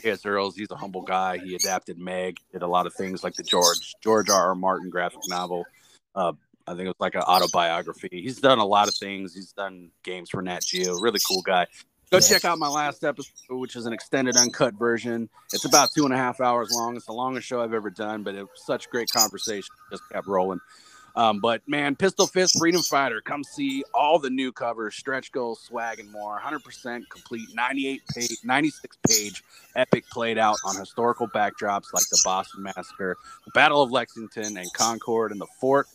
[0.01, 0.25] J.S.
[0.25, 1.37] Earls, he's a humble guy.
[1.37, 4.47] He adapted Meg, did a lot of things like the George George R.
[4.49, 4.55] R.
[4.55, 5.65] Martin graphic novel.
[6.13, 6.33] Uh,
[6.65, 8.09] I think it was like an autobiography.
[8.11, 9.33] He's done a lot of things.
[9.33, 10.99] He's done games for Nat Geo.
[10.99, 11.67] Really cool guy.
[12.09, 15.29] Go check out my last episode, which is an extended uncut version.
[15.51, 16.95] It's about two and a half hours long.
[16.95, 19.69] It's the longest show I've ever done, but it was such great conversation.
[19.91, 20.61] Just kept rolling.
[21.17, 25.59] Um, but man, Pistol Fist, Freedom Fighter, come see all the new covers, stretch goals,
[25.61, 26.39] swag, and more.
[26.39, 29.43] 100% complete, 98 page, 96 page
[29.75, 34.71] epic played out on historical backdrops like the Boston Massacre, the Battle of Lexington and
[34.73, 35.87] Concord, and the Fort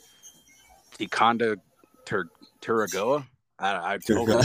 [0.99, 1.57] Ticonda
[2.05, 3.25] Tur- Turagoa.
[3.61, 4.45] I, I totally.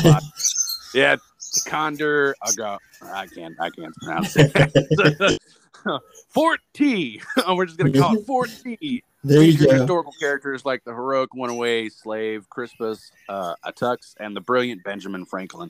[0.93, 1.17] Yeah,
[1.51, 2.33] Ticonda.
[2.41, 2.77] I.
[3.03, 3.55] I can't.
[3.59, 5.41] I can't pronounce it.
[6.29, 7.21] Fort T.
[7.49, 9.03] We're just gonna call it Fort T.
[9.23, 9.73] There you go.
[9.73, 15.69] historical characters like the heroic one-away slave Crispus uh, Attucks and the brilliant Benjamin Franklin.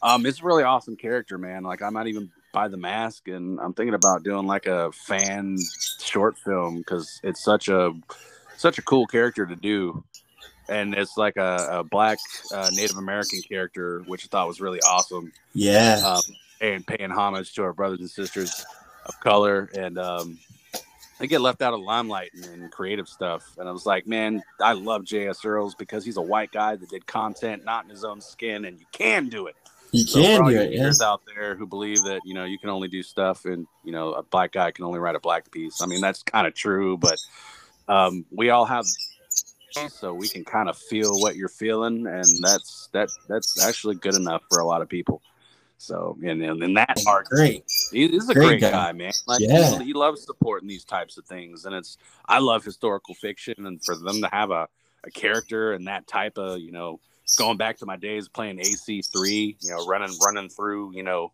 [0.00, 1.64] Um, it's a really awesome character, man.
[1.64, 5.58] Like I might even buy the mask, and I'm thinking about doing like a fan
[6.00, 7.92] short film because it's such a
[8.56, 10.04] such a cool character to do.
[10.68, 12.18] And it's like a, a black
[12.52, 15.32] uh, Native American character, which I thought was really awesome.
[15.52, 16.22] Yeah, um,
[16.60, 18.64] and paying homage to our brothers and sisters
[19.06, 20.38] of color, and um,
[21.18, 23.56] they get left out of limelight and, creative stuff.
[23.58, 25.44] And I was like, man, I love J.S.
[25.44, 28.78] Earls because he's a white guy that did content not in his own skin, and
[28.78, 29.56] you can do it.
[29.92, 30.72] You so can do it.
[30.72, 30.90] Yeah.
[31.02, 34.12] out there who believe that you know you can only do stuff, and you know
[34.12, 35.80] a black guy can only write a black piece.
[35.80, 37.18] I mean that's kind of true, but
[37.86, 38.86] um, we all have
[39.88, 44.14] so we can kind of feel what you're feeling, and that's that that's actually good
[44.14, 45.22] enough for a lot of people.
[45.78, 47.64] So and in that part, great.
[47.92, 48.70] He, he's a great, great guy.
[48.70, 48.92] guy.
[48.92, 49.12] man.
[49.26, 49.78] Like yeah.
[49.78, 53.84] he, he loves supporting these types of things, and it's I love historical fiction, and
[53.84, 54.68] for them to have a
[55.04, 57.00] a character and that type of you know
[57.38, 61.32] going back to my days playing AC three, you know, running running through you know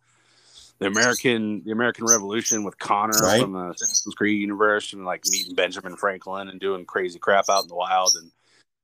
[0.81, 3.39] the American the American Revolution with Connor right.
[3.39, 7.61] from the Assassin's Creed universe and like meeting Benjamin Franklin and doing crazy crap out
[7.61, 8.31] in the wild and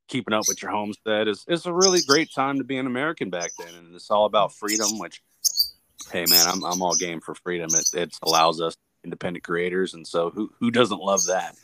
[0.08, 3.32] keeping up with your homestead is it's a really great time to be an American
[3.32, 5.24] back then and it's all about freedom which
[6.12, 7.70] hey man I'm I'm all game for freedom.
[7.74, 11.56] It it allows us independent creators and so who who doesn't love that?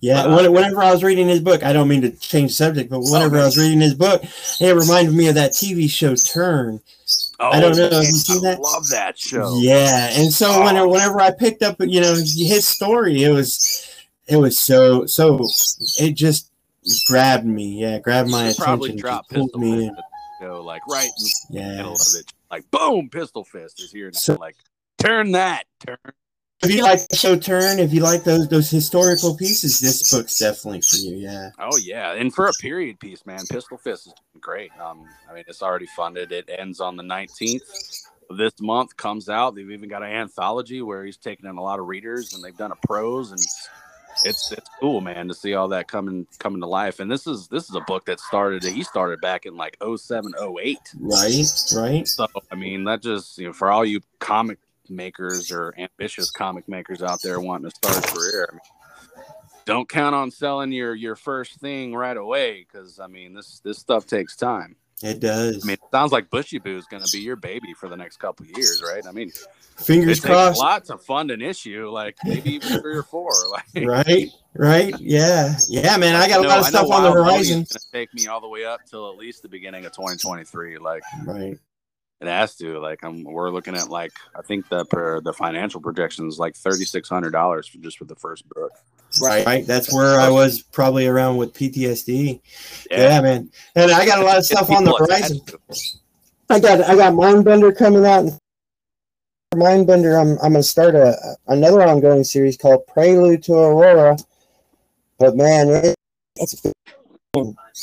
[0.00, 3.00] Yeah, uh, whenever I was reading his book, I don't mean to change subject, but
[3.00, 4.22] whenever I was reading his book,
[4.60, 6.82] it reminded me of that TV show Turn
[7.38, 7.90] Oh, I don't know.
[7.90, 8.60] Have you seen that?
[8.60, 9.58] Love that show.
[9.60, 10.64] Yeah, and so oh.
[10.64, 13.94] whenever, whenever I picked up, you know, his story, it was,
[14.26, 15.46] it was so so.
[16.00, 16.50] It just
[17.06, 17.80] grabbed me.
[17.80, 18.64] Yeah, grabbed my attention.
[18.64, 19.84] Probably dropped pistol me.
[19.84, 19.96] You
[20.40, 21.10] know, like right.
[21.50, 21.76] Yeah.
[21.76, 24.06] Middle of it, like boom, pistol fist is here.
[24.06, 24.18] Now.
[24.18, 24.56] So, like
[24.98, 25.96] turn that, turn
[26.62, 30.38] if you like the show Turn, if you like those those historical pieces, this book's
[30.38, 31.16] definitely for you.
[31.16, 31.50] Yeah.
[31.58, 34.70] Oh yeah, and for a period piece, man, Pistol Fist is great.
[34.80, 36.32] Um, I mean, it's already funded.
[36.32, 37.62] It ends on the nineteenth
[38.30, 38.96] this month.
[38.96, 39.54] Comes out.
[39.54, 42.56] They've even got an anthology where he's taking in a lot of readers, and they've
[42.56, 43.40] done a prose, and
[44.24, 47.00] it's it's cool, man, to see all that coming coming to life.
[47.00, 48.64] And this is this is a book that started.
[48.64, 50.78] He started back in like 07, 08.
[50.98, 51.44] Right.
[51.74, 52.08] Right.
[52.08, 54.58] So I mean, that just you know, for all you comic
[54.90, 58.48] makers or ambitious comic makers out there wanting to start a career.
[58.50, 59.24] I mean,
[59.64, 63.78] don't count on selling your your first thing right away because I mean this this
[63.78, 64.76] stuff takes time.
[65.02, 65.62] It does.
[65.62, 67.96] I mean, it sounds like Booshie Boo is going to be your baby for the
[67.96, 69.06] next couple years, right?
[69.06, 69.30] I mean,
[69.76, 70.54] fingers crossed.
[70.54, 73.30] Takes a lot to fund an issue, like maybe even three or four.
[73.50, 76.16] Like, right, right, yeah, yeah, man.
[76.16, 77.60] I got a lot of stuff on the horizon.
[77.62, 79.92] It's going to take me all the way up till at least the beginning of
[79.92, 80.78] 2023.
[80.78, 81.58] Like, right.
[82.20, 82.78] It has to.
[82.78, 86.84] Like, I'm, we're looking at like I think the per, the financial projections like thirty
[86.84, 88.72] six hundred dollars for just for the first book.
[89.20, 89.66] Right, right.
[89.66, 92.40] That's where I was probably around with PTSD.
[92.90, 93.50] Yeah, yeah man.
[93.74, 95.40] And I got a lot of stuff on the horizon.
[96.48, 98.30] I got I got Mindbender coming out.
[99.54, 104.16] Mindbender, I'm I'm gonna start a another ongoing series called Prelude to Aurora.
[105.18, 105.94] But man, it,
[106.36, 106.62] it's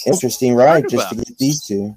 [0.06, 1.96] interesting ride just to get these two.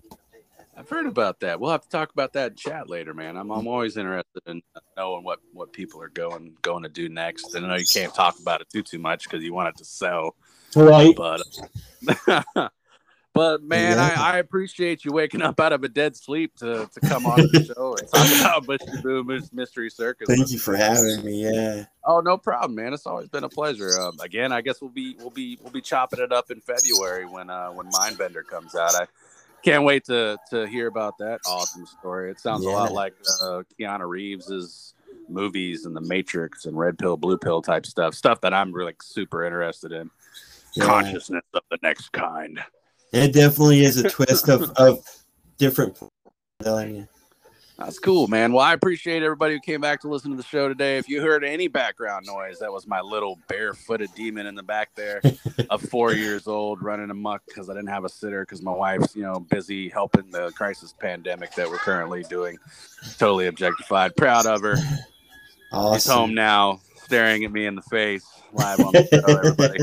[0.76, 1.58] I've heard about that.
[1.58, 3.36] We'll have to talk about that in chat later, man.
[3.36, 4.62] I'm, I'm always interested in
[4.96, 7.54] knowing what, what people are going going to do next.
[7.54, 9.78] And I know you can't talk about it too too much because you want it
[9.78, 10.36] to sell,
[10.74, 11.16] right?
[11.16, 11.40] But
[13.32, 14.14] but man, yeah.
[14.18, 17.38] I, I appreciate you waking up out of a dead sleep to, to come on
[17.38, 20.28] the show and talk about Booshie Boo Mystery Circus.
[20.28, 21.42] Thank you for having me.
[21.42, 21.86] Yeah.
[22.04, 22.92] Oh, no problem, man.
[22.92, 23.98] It's always been a pleasure.
[23.98, 27.24] Um, again, I guess we'll be we'll be we'll be chopping it up in February
[27.24, 28.94] when uh, when Mindbender comes out.
[28.94, 29.06] I
[29.66, 32.30] can't wait to to hear about that awesome story.
[32.30, 32.70] It sounds yeah.
[32.70, 34.94] a lot like uh, Keanu Reeves's
[35.28, 38.14] movies and the Matrix and Red Pill, Blue Pill type stuff.
[38.14, 40.08] Stuff that I'm really super interested in.
[40.74, 40.84] Yeah.
[40.84, 42.60] Consciousness of the next kind.
[43.12, 45.04] It definitely is a twist of of
[45.58, 45.98] different.
[47.78, 48.52] That's cool, man.
[48.52, 50.96] Well, I appreciate everybody who came back to listen to the show today.
[50.96, 54.94] If you heard any background noise, that was my little barefooted demon in the back
[54.94, 55.20] there
[55.68, 59.14] of four years old running amok because I didn't have a sitter because my wife's,
[59.14, 62.56] you know, busy helping the crisis pandemic that we're currently doing.
[63.18, 64.16] Totally objectified.
[64.16, 64.76] Proud of her.
[65.70, 65.94] Awesome.
[65.94, 69.78] He's home now, staring at me in the face live on the show, everybody.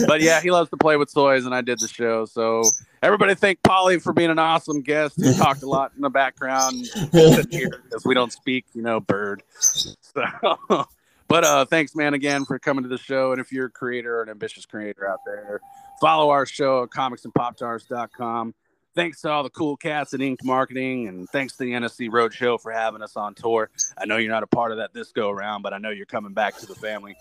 [0.06, 2.24] but yeah, he loves to play with toys, and I did the show.
[2.24, 2.62] So
[3.02, 5.16] everybody thank Paulie for being an awesome guest.
[5.16, 9.42] He talked a lot in the background because we don't speak, you know, bird.
[9.58, 10.24] So,
[11.28, 13.32] but uh, thanks, man, again for coming to the show.
[13.32, 15.60] And if you're a creator or an ambitious creator out there,
[16.00, 18.54] follow our show at comicsandpoptarts.com
[18.96, 22.60] thanks to all the cool cats at Ink Marketing, and thanks to the NSC Roadshow
[22.60, 23.70] for having us on tour.
[23.96, 26.06] I know you're not a part of that this go around, but I know you're
[26.06, 27.16] coming back to the family.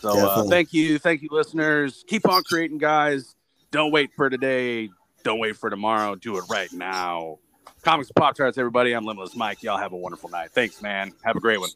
[0.00, 2.04] So uh, thank you, thank you, listeners.
[2.06, 3.34] Keep on creating, guys.
[3.70, 4.88] Don't wait for today.
[5.24, 6.14] Don't wait for tomorrow.
[6.14, 7.38] Do it right now.
[7.82, 8.92] Comics Pop-tarts, everybody.
[8.92, 9.62] I'm Limitless Mike.
[9.62, 10.52] Y'all have a wonderful night.
[10.52, 11.12] Thanks, man.
[11.22, 11.70] Have a great one.